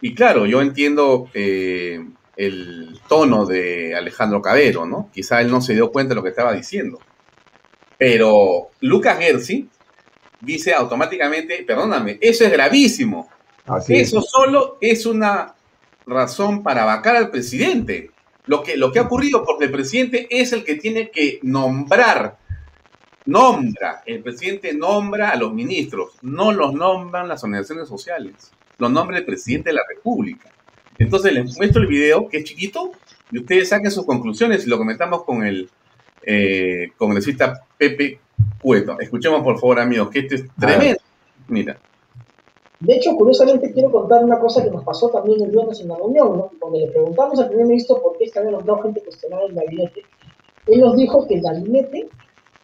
[0.00, 2.04] Y claro, yo entiendo eh,
[2.36, 5.10] el tono de Alejandro Cabero, ¿no?
[5.12, 6.98] Quizá él no se dio cuenta de lo que estaba diciendo.
[7.98, 9.68] Pero Lucas Gersi
[10.40, 13.28] dice automáticamente, perdóname, eso es gravísimo.
[13.88, 15.54] eso solo es una
[16.06, 18.10] razón para vacar al presidente
[18.46, 22.38] lo que, lo que ha ocurrido, porque el presidente es el que tiene que nombrar,
[23.24, 29.18] nombra, el presidente nombra a los ministros, no los nombran las organizaciones sociales, los nombra
[29.18, 30.50] el presidente de la República.
[30.98, 32.92] Entonces les muestro el video, que es chiquito,
[33.30, 35.68] y ustedes saquen sus conclusiones y lo comentamos con el
[36.22, 38.18] eh, congresista Pepe
[38.60, 38.98] Cueto.
[38.98, 41.00] Escuchemos por favor, amigos, que esto es tremendo.
[41.48, 41.78] Mira.
[42.80, 45.96] De hecho, curiosamente quiero contar una cosa que nos pasó también el viernes en la
[45.96, 46.50] reunión, ¿no?
[46.58, 49.50] Cuando le preguntamos al primer ministro por qué es que había nombrado gente cuestionada en
[49.50, 50.02] el gabinete,
[50.66, 52.08] él nos dijo que el gabinete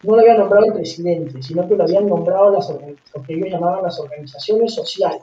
[0.02, 3.48] no lo había nombrado el presidente, sino que lo habían nombrado las lo que ellos
[3.50, 5.22] llamaban las organizaciones sociales.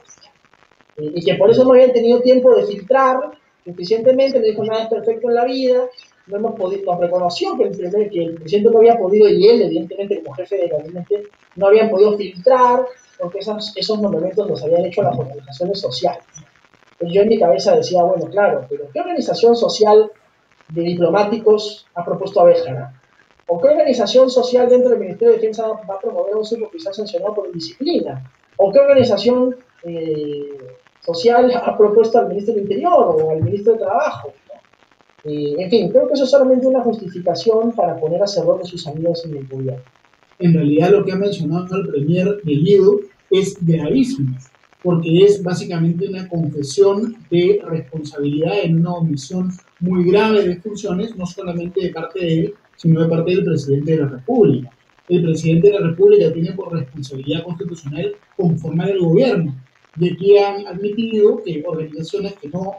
[1.00, 3.32] Eh, y que por eso no habían tenido tiempo de filtrar
[3.64, 5.86] suficientemente, le dijo nada es perfecto en la vida,
[6.28, 9.62] no hemos podido, nos reconoció que el, que el presidente no había podido, y él,
[9.64, 11.24] evidentemente, como jefe de gabinete,
[11.56, 12.86] no habían podido filtrar
[13.20, 16.24] porque esos, esos nombramientos los habían hecho las organizaciones sociales.
[16.94, 20.12] Entonces yo en mi cabeza decía, bueno, claro, pero ¿qué organización social
[20.70, 22.94] de diplomáticos ha propuesto a Béjara?
[23.48, 27.34] ¿O qué organización social dentro del Ministerio de Defensa va a promover un supervisor sancionado
[27.34, 28.32] por indisciplina?
[28.58, 30.58] ¿O qué organización eh,
[31.14, 34.34] social ha propuesto al ministro del Interior o al ministro de Trabajo?
[35.26, 38.66] Eh, en fin, creo que eso es solamente una justificación para poner a cerrar de
[38.66, 39.84] sus amigos en el gobierno
[40.40, 44.38] en realidad lo que ha mencionado el Premier Bellido es gravísimo,
[44.82, 49.52] porque es básicamente una confesión de responsabilidad en una omisión
[49.82, 53.92] muy grave de funciones, no solamente de parte de él, sino de parte del presidente
[53.92, 54.72] de la República.
[55.10, 59.56] el presidente de la República tiene por responsabilidad constitucional conformar el gobierno.
[60.00, 62.76] Y aquí han admitido que organizaciones que no,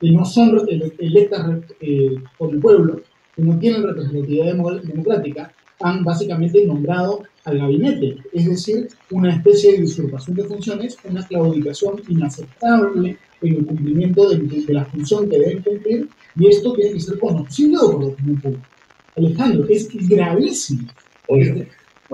[0.00, 0.60] que no son
[0.98, 1.46] electas
[1.80, 3.00] eh, por el pueblo,
[3.36, 9.84] que no tienen representatividad democrática, han básicamente nombrado al gabinete, es decir, una especie de
[9.84, 15.62] usurpación de funciones, una claudicación inaceptable en el cumplimiento de, de, la función que deben
[15.62, 18.68] cumplir, y esto tiene que ser conocido por la opinión pública.
[19.16, 20.88] Alejandro, es gravísimo.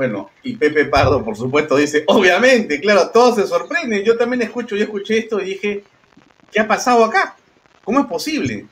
[0.00, 4.02] Bueno, y Pepe Pardo, por supuesto, dice, obviamente, claro, todos se sorprenden.
[4.02, 5.84] Yo también escucho, yo escuché esto y dije,
[6.50, 7.36] ¿qué ha pasado acá?
[7.84, 8.64] ¿Cómo es posible?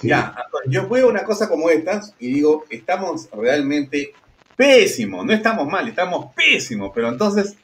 [0.00, 0.34] Ya,
[0.66, 4.12] yo veo una cosa como estas y digo, estamos realmente
[4.56, 7.54] pésimos, no estamos mal, estamos pésimos, pero entonces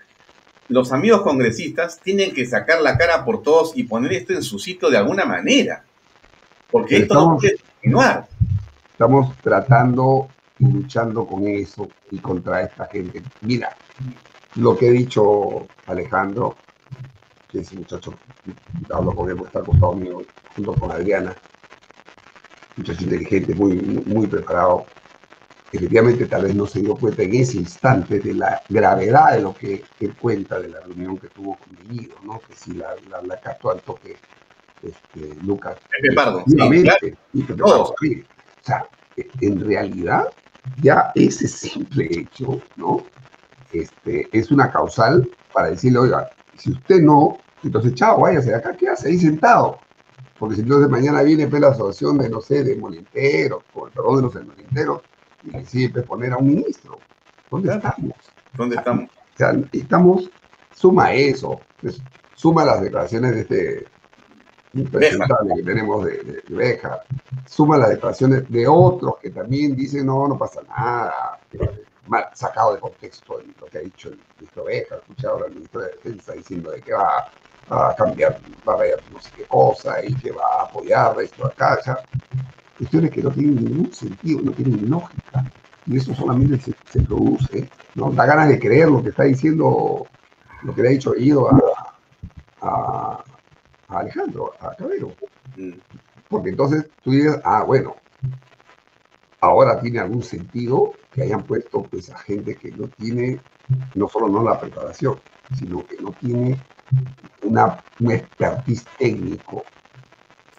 [0.69, 4.61] los amigos congresistas tienen que sacar la cara por todos y poner esto en su
[4.61, 5.83] sitio de alguna manera,
[6.71, 8.29] porque esto no puede continuar.
[8.93, 10.29] Estamos tratando
[10.59, 13.23] y luchando con eso y contra esta gente.
[13.43, 13.77] Mira,
[14.57, 16.57] lo que he dicho Alejandro,
[17.49, 18.15] que ese muchacho,
[18.93, 20.23] hablo con él, está acostado mío,
[20.55, 21.35] junto con Adriana,
[22.77, 24.87] muchacho inteligente, muy, muy preparado.
[25.71, 29.55] Efectivamente, tal vez no se dio cuenta en ese instante de la gravedad de lo
[29.55, 32.41] que él cuenta de la reunión que tuvo con Guido, ¿no?
[32.41, 34.17] Que si la, la, la captó al toque
[34.83, 35.77] este, Lucas.
[35.91, 36.45] Pepe Pardo.
[36.47, 37.07] Sí, claro.
[37.35, 37.95] y Pepe Pardo, o
[38.63, 38.87] sea,
[39.41, 40.29] en realidad,
[40.81, 43.05] ya ese simple hecho, ¿no?
[43.73, 48.77] Este, es una causal para decirle, oiga, si usted no, entonces chao, váyase de acá,
[48.77, 49.79] ¿qué hace ahí sentado?
[50.39, 53.95] Porque si entonces mañana viene pues, la asociación de, no sé, de molinteros, por el
[53.95, 55.03] perdón de los molinteros,
[55.45, 56.99] y decide poner a un ministro.
[57.51, 58.15] ¿Dónde estamos?
[58.55, 59.11] ¿Dónde estamos?
[59.11, 60.31] O sea, estamos,
[60.75, 62.01] suma eso, pues,
[62.35, 63.87] suma las declaraciones de este
[64.75, 66.81] impresentable que tenemos de, de,
[67.47, 71.39] suma las declaraciones de otros que también dicen, no, no pasa nada,
[72.35, 76.33] sacado de contexto lo que ha dicho el ministro Beja, escuchado al ministro de Defensa
[76.33, 77.31] diciendo de que va
[77.71, 81.47] a cambiar, va a ver no sé qué cosa y que va a apoyar esto
[81.47, 81.99] acá, ya.
[82.79, 85.45] Cuestiones que no tienen ningún sentido, no tienen lógica.
[85.87, 88.11] Y eso solamente se, produce, ¿no?
[88.13, 90.07] Da ganas de creer lo que está diciendo,
[90.63, 91.49] lo que le ha dicho Ido
[92.61, 93.25] a,
[93.89, 95.15] a Alejandro, a Cabero.
[96.29, 97.97] Porque entonces tú dices, ah, bueno,
[99.41, 103.41] ahora tiene algún sentido que hayan puesto pues a gente que no tiene,
[103.95, 105.19] no solo no la preparación,
[105.59, 106.61] sino que no tiene
[107.43, 109.65] una, un expertise técnico.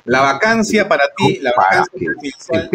[0.05, 2.69] La vacancia para ti, la vacancia presidencial,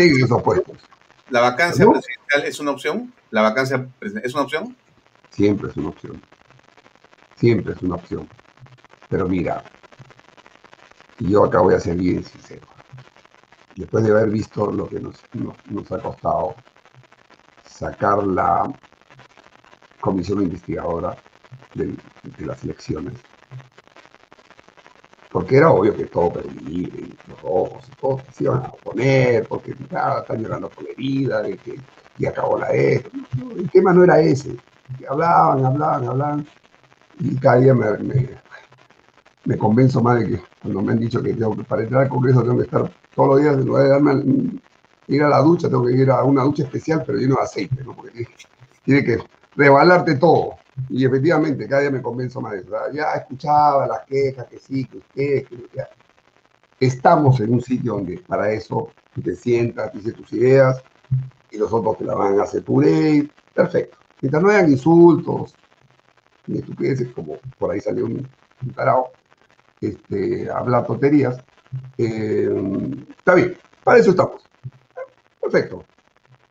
[1.31, 1.93] la vacancia ¿No?
[1.93, 3.13] presidencial es una opción.
[3.31, 4.77] La vacancia presidencial es una opción.
[5.31, 6.23] Siempre es una opción.
[7.37, 8.29] Siempre es una opción.
[9.09, 9.65] Pero mira,
[11.19, 12.67] y yo acá voy a ser bien sincero.
[13.77, 15.23] Después de haber visto lo que nos,
[15.69, 16.55] nos, ha costado
[17.65, 18.73] sacar la
[20.01, 21.17] comisión investigadora
[21.75, 21.97] de
[22.39, 23.15] las elecciones,
[25.33, 29.49] porque era obvio que todo perdible, y los rojos y todos se iban a oponer,
[29.49, 31.81] porque ah, están llorando por la herida, de que
[32.19, 33.11] ya acabó la esto.
[33.57, 34.57] El tema no era ese.
[35.09, 36.47] Hablaban, hablaban, hablaban,
[37.19, 38.29] y cada día me, me,
[39.45, 41.35] me convenzo más de que cuando me han dicho que
[41.69, 44.61] para entrar al Congreso tengo que estar todos los días, en lugar de darme
[45.09, 47.85] ir a la ducha, tengo que ir a una ducha especial, pero lleno de aceite,
[47.85, 47.95] ¿no?
[47.95, 48.27] Porque
[48.83, 49.19] tiene, que
[49.57, 50.55] rebalarte todo.
[50.89, 52.71] Y efectivamente, cada día me convenzo más de eso.
[52.95, 55.87] Ya escuchaba las quejas, que sí, que ustedes, que ya.
[56.81, 60.83] Estamos en un sitio donde para eso tú te sientas, dices tus ideas,
[61.51, 63.29] y los otros te la van a hacer puré.
[63.53, 63.99] Perfecto.
[64.23, 65.55] Mientras no hayan insultos,
[66.47, 68.27] ni estupideces, como por ahí salió un,
[68.63, 68.73] un
[69.89, 71.43] este, hablar tonterías,
[71.99, 72.49] eh,
[73.19, 74.43] está bien, para eso estamos.
[75.41, 75.85] Perfecto.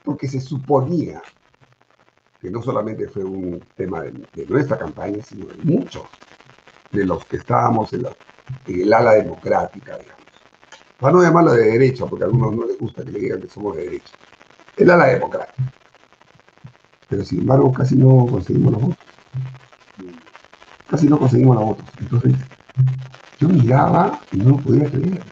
[0.03, 1.21] Porque se suponía
[2.39, 6.03] que no solamente fue un tema de, nuestra campaña, sino de muchos
[6.91, 8.05] de los que estábamos en,
[8.67, 10.23] el ala democrática, digamos.
[10.99, 13.47] Para no llamarla de derecha, porque a algunos no les gusta que le digan que
[13.47, 14.13] somos de derecha.
[14.75, 15.63] El ala democrática.
[17.07, 19.05] Pero sin embargo, casi no conseguimos los votos.
[20.89, 21.85] Casi no conseguimos los votos.
[21.99, 22.33] Entonces,
[23.43, 25.23] yo miraba y no podía creer.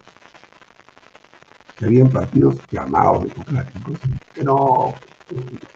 [1.78, 4.00] Que habían partidos llamados democráticos
[4.34, 4.94] que no,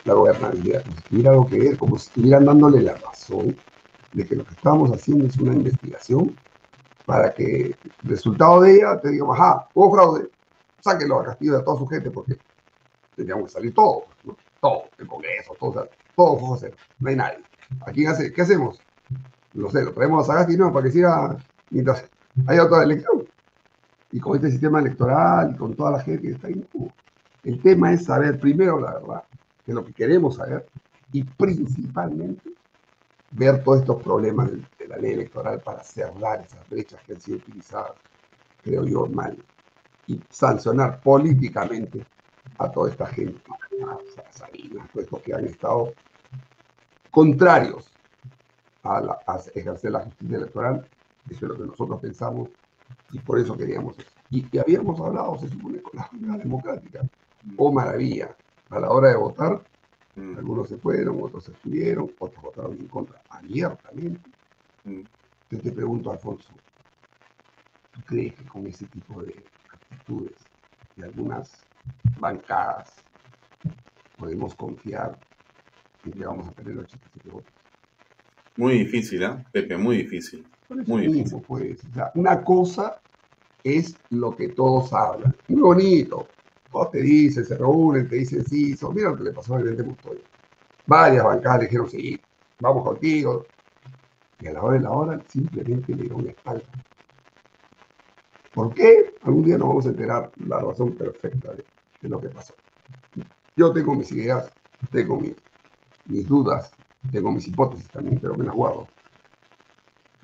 [0.03, 3.55] la gobernabilidad, pues, tuviera algo que ver, como si estuvieran dándole la razón
[4.11, 6.36] de que lo que estamos haciendo es una investigación
[7.05, 10.29] para que el resultado de ella te digamos, ajá, hubo fraude,
[10.81, 12.38] sáquenlo a Castillo y a toda su gente porque
[13.15, 14.36] teníamos que salir todos, ¿no?
[14.59, 17.39] todo, el Congreso, todo, todo fue no hay nadie.
[17.86, 18.33] ¿A quién hace?
[18.33, 18.79] ¿Qué hacemos?
[19.53, 20.73] No sé, lo traemos a Sagasti, ¿no?
[20.73, 21.38] Para que siga
[21.69, 22.03] mientras
[22.47, 23.25] haya otra elección.
[24.11, 26.93] Y con este sistema electoral y con toda la gente que está ahí, no.
[27.43, 29.23] El tema es saber primero la verdad,
[29.65, 30.67] que es lo que queremos saber,
[31.11, 32.49] y principalmente
[33.31, 37.38] ver todos estos problemas de la ley electoral para cerrar esas brechas que han sido
[37.38, 37.91] utilizadas,
[38.63, 39.38] creo yo, mal,
[40.07, 42.05] y sancionar políticamente
[42.57, 43.39] a toda esta gente,
[43.86, 43.97] a
[44.31, 45.91] Salinas, todos estos que han estado
[47.11, 47.91] contrarios
[48.83, 50.88] a, la- a ejercer la justicia electoral,
[51.30, 52.49] eso es lo que nosotros pensamos
[53.11, 54.09] y por eso queríamos eso.
[54.30, 57.01] Y, y habíamos hablado, se supone, con la Junta Democrática.
[57.57, 58.36] Oh, maravilla.
[58.69, 59.61] A la hora de votar,
[60.15, 64.21] Mm, algunos se fueron, otros se estuvieron, otros votaron en contra abiertamente.
[64.86, 65.01] mm.
[65.51, 66.53] Yo te pregunto, Alfonso,
[67.91, 70.38] ¿tú crees que con ese tipo de actitudes
[70.95, 71.51] de algunas
[72.19, 72.93] bancadas
[74.17, 75.19] podemos confiar
[76.05, 77.53] en que vamos a tener 87 votos?
[78.57, 79.45] Muy difícil, ¿ah?
[79.51, 80.47] Pepe, muy difícil.
[80.68, 81.84] Por eso Muy mismo, pues.
[81.86, 83.01] O sea, una cosa
[83.63, 85.36] es lo que todos hablan.
[85.47, 86.36] Muy bonito.
[86.72, 88.76] Todos te dicen, se reúnen, te dicen sí.
[88.78, 90.26] so- Mira lo que le pasó al presidente Montoya.
[90.88, 92.26] Varias bancadas le dijeron sí,
[92.59, 93.51] vamos contigo.
[94.39, 96.68] Y a la hora de la hora simplemente le dieron la espalda.
[98.53, 99.18] ¿Por qué?
[99.22, 101.68] Algún día nos vamos a enterar la razón perfecta de,
[102.01, 102.55] de lo que pasó.
[103.55, 104.53] Yo tengo mis ideas,
[104.91, 105.36] tengo mis,
[106.05, 106.76] mis dudas,
[107.11, 108.95] tengo mis hipótesis también, pero me las guardo.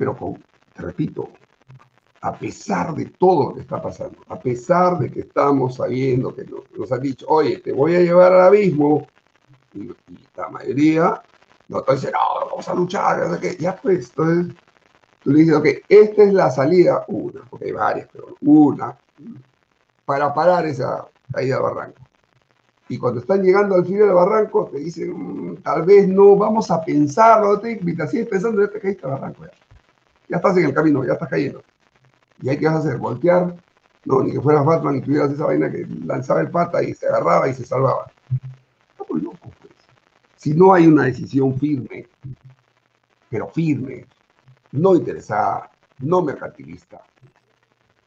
[0.01, 0.17] Pero
[0.73, 1.29] te repito,
[2.21, 6.43] a pesar de todo lo que está pasando, a pesar de que estamos sabiendo que
[6.45, 9.07] nos, nos han dicho, oye, te voy a llevar al abismo,
[9.75, 9.91] y,
[10.35, 11.21] la mayoría
[11.67, 14.55] nos dice, no, vamos a luchar, no ya pues, entonces
[15.23, 18.97] tú le dices, ok, esta es la salida, una, porque hay varias, pero una,
[20.03, 22.07] para parar esa caída del barranco.
[22.89, 26.71] Y cuando están llegando al final del barranco, te dicen, "Mm, tal vez no, vamos
[26.71, 29.51] a pensarlo, te invitas, sigues pensando, ya te caíste al barranco, ya.
[30.31, 31.61] Ya estás en el camino, ya estás cayendo.
[32.41, 32.97] ¿Y ahí qué vas a hacer?
[32.97, 33.53] ¿Voltear?
[34.05, 37.05] No, ni que fueras Batman y tuvieras esa vaina que lanzaba el pata y se
[37.05, 38.09] agarraba y se salvaba.
[38.91, 39.73] Estamos locos, pues.
[40.37, 42.07] Si no hay una decisión firme,
[43.29, 44.05] pero firme,
[44.71, 45.69] no interesada,
[45.99, 47.01] no mercantilista,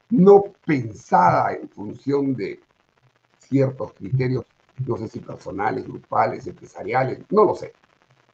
[0.09, 2.59] no pensada en función de
[3.37, 4.47] ciertos criterios,
[4.87, 7.75] no sé si personales, grupales, empresariales, no lo sé.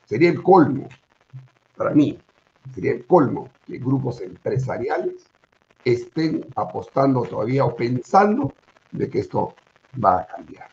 [0.05, 0.89] Sería el colmo,
[1.77, 2.17] para mí,
[2.75, 5.27] sería el colmo que grupos empresariales
[5.85, 8.53] estén apostando todavía o pensando
[8.93, 9.55] de que esto
[10.03, 10.69] va a cambiar.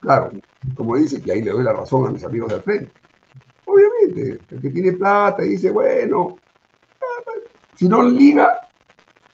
[0.00, 0.30] Claro,
[0.74, 2.92] como dice, que ahí le doy la razón a mis amigos del frente.
[3.66, 6.36] Obviamente, el que tiene plata y dice, bueno,
[7.76, 8.68] si no liga,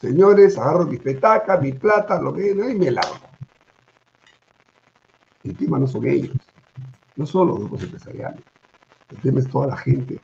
[0.01, 3.27] señores, agarro mi petaca, mi plata, lo que y me largo.
[5.45, 6.37] El tema no son ellos,
[7.15, 8.43] no son los grupos empresariales.
[9.11, 10.21] El tema es toda la gente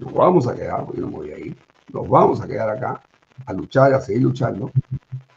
[0.00, 1.56] nos vamos a quedar, porque no voy a ir,
[1.92, 3.02] nos vamos a quedar acá
[3.46, 4.70] a luchar, a seguir luchando,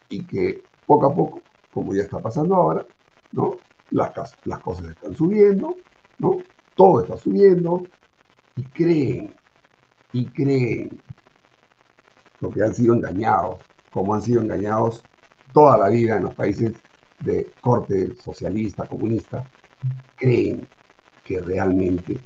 [0.09, 1.41] y que poco a poco,
[1.73, 2.85] como ya está pasando ahora,
[3.31, 3.57] ¿no?
[3.91, 5.75] Las, las cosas están subiendo,
[6.17, 6.37] ¿no?
[6.75, 7.83] Todo está subiendo,
[8.55, 9.33] y creen,
[10.13, 11.01] y creen
[12.39, 13.59] lo que han sido engañados,
[13.91, 15.03] como han sido engañados
[15.53, 16.73] toda la vida en los países
[17.19, 19.43] de corte socialista, comunista,
[20.15, 20.67] creen
[21.23, 22.19] que realmente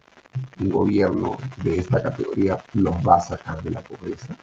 [0.60, 4.36] un gobierno de esta categoría los va a sacar de la pobreza.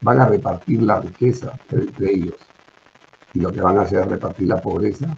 [0.00, 2.36] Van a repartir la riqueza entre ellos
[3.34, 5.16] y lo que van a hacer es repartir la pobreza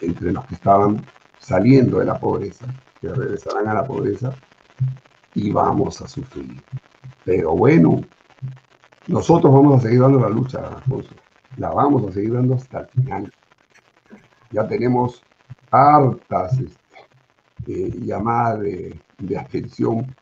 [0.00, 1.04] entre los que estaban
[1.38, 2.66] saliendo de la pobreza,
[3.00, 4.32] que regresarán a la pobreza
[5.34, 6.62] y vamos a sufrir.
[7.24, 8.00] Pero bueno,
[9.06, 11.14] nosotros vamos a seguir dando la lucha, Alfonso.
[11.56, 13.32] La vamos a seguir dando hasta el final.
[14.50, 15.22] Ya tenemos
[15.70, 16.87] hartas este,
[17.68, 20.14] eh, llamadas de, de abstención,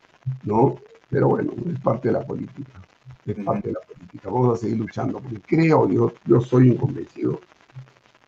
[0.44, 0.76] ¿no?
[1.09, 2.82] Pero bueno, es parte de la política.
[3.24, 4.28] Es parte de la política.
[4.30, 7.40] Vamos a seguir luchando, porque creo, yo, yo soy un convencido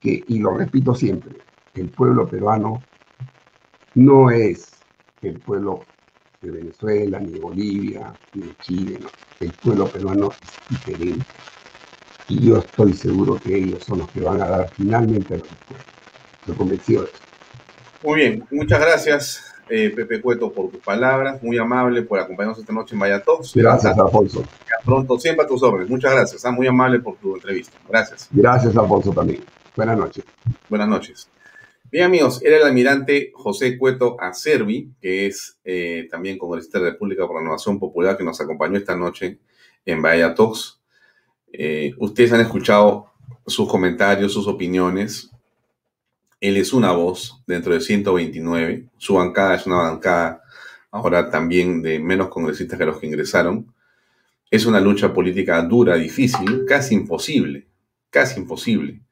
[0.01, 1.35] que, y lo repito siempre,
[1.75, 2.83] el pueblo peruano
[3.95, 4.87] no es
[5.23, 5.83] el pueblo
[6.41, 9.09] de Venezuela, ni de Bolivia, ni de Chile, no.
[9.41, 11.27] El pueblo peruano es diferente.
[12.29, 15.91] Y yo estoy seguro que ellos son los que van a dar finalmente la respuesta.
[16.41, 17.28] Estoy convencido de eso.
[18.03, 21.43] Muy bien, muchas gracias, eh, Pepe Cueto, por tus palabras.
[21.43, 23.55] Muy amable por acompañarnos esta noche en Vaya Talks.
[23.55, 24.41] Gracias, Alfonso.
[24.41, 25.91] Hasta pronto, siempre a tus órdenes.
[25.91, 26.45] Muchas gracias.
[26.45, 27.77] ah, Muy amable por tu entrevista.
[27.89, 28.29] Gracias.
[28.31, 29.43] Gracias, Alfonso, también.
[29.77, 30.25] Buenas noches.
[30.69, 31.29] Buenas noches.
[31.91, 36.91] Bien, amigos, era el almirante José Cueto Acerbi, que es eh, también congresista de la
[36.91, 39.39] República por la Renovación Popular, que nos acompañó esta noche
[39.87, 40.81] en Bahía Talks.
[41.53, 43.07] Eh, ustedes han escuchado
[43.47, 45.31] sus comentarios, sus opiniones.
[46.41, 48.89] Él es una voz dentro de 129.
[48.97, 50.43] Su bancada es una bancada
[50.91, 53.75] ahora también de menos congresistas que los que ingresaron.
[54.51, 57.67] Es una lucha política dura, difícil, casi imposible,
[58.11, 59.03] casi imposible.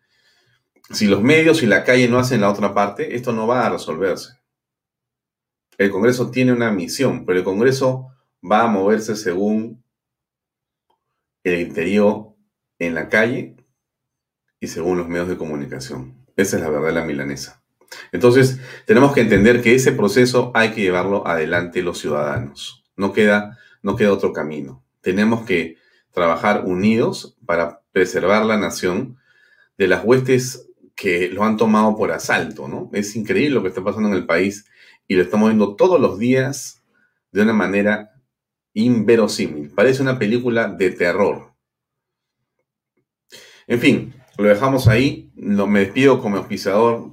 [0.91, 3.71] si los medios y la calle no hacen la otra parte, esto no va a
[3.71, 4.39] resolverse.
[5.79, 8.09] El Congreso tiene una misión, pero el Congreso
[8.41, 9.83] va a moverse según
[11.43, 12.35] el interior
[12.79, 13.57] en la calle
[14.61, 16.26] y según los medios de comunicación.
[16.37, 17.63] Esa es la verdad de la milanesa.
[18.13, 22.85] Entonces, tenemos que entender que ese proceso hay que llevarlo adelante los ciudadanos.
[22.97, 24.85] No queda, no queda otro camino.
[25.01, 25.77] Tenemos que
[26.13, 29.19] trabajar unidos para preservar la nación
[29.79, 32.91] de las huestes que lo han tomado por asalto, ¿no?
[32.93, 34.67] Es increíble lo que está pasando en el país
[35.07, 36.83] y lo estamos viendo todos los días
[37.33, 38.15] de una manera
[38.73, 39.71] inverosímil.
[39.71, 41.55] Parece una película de terror.
[43.67, 45.31] En fin, lo dejamos ahí.
[45.35, 47.13] No, me despido como auspiciador.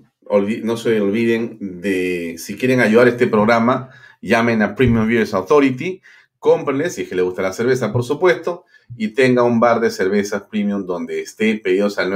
[0.64, 3.90] no se olviden de, si quieren ayudar a este programa,
[4.22, 6.02] llamen a Premium Beers Authority,
[6.40, 8.66] cómprenle, si es que les gusta la cerveza, por supuesto,
[8.98, 12.12] y tenga un bar de cervezas premium donde esté pedidos al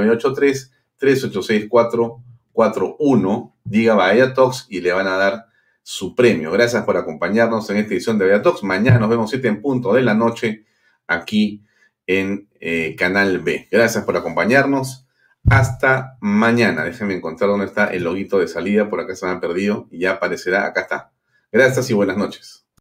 [1.00, 5.46] 983-386-441, diga Bahía Talks y le van a dar
[5.82, 6.50] su premio.
[6.50, 8.62] Gracias por acompañarnos en esta edición de Bahía Talks.
[8.62, 10.66] Mañana nos vemos 7 en punto de la noche
[11.06, 11.64] aquí
[12.08, 13.68] en eh, Canal B.
[13.70, 15.06] Gracias por acompañarnos.
[15.48, 16.82] Hasta mañana.
[16.82, 18.90] Déjenme encontrar dónde está el loguito de salida.
[18.90, 20.66] Por acá se me ha perdido y ya aparecerá.
[20.66, 21.12] Acá está.
[21.52, 22.67] Gracias y buenas noches.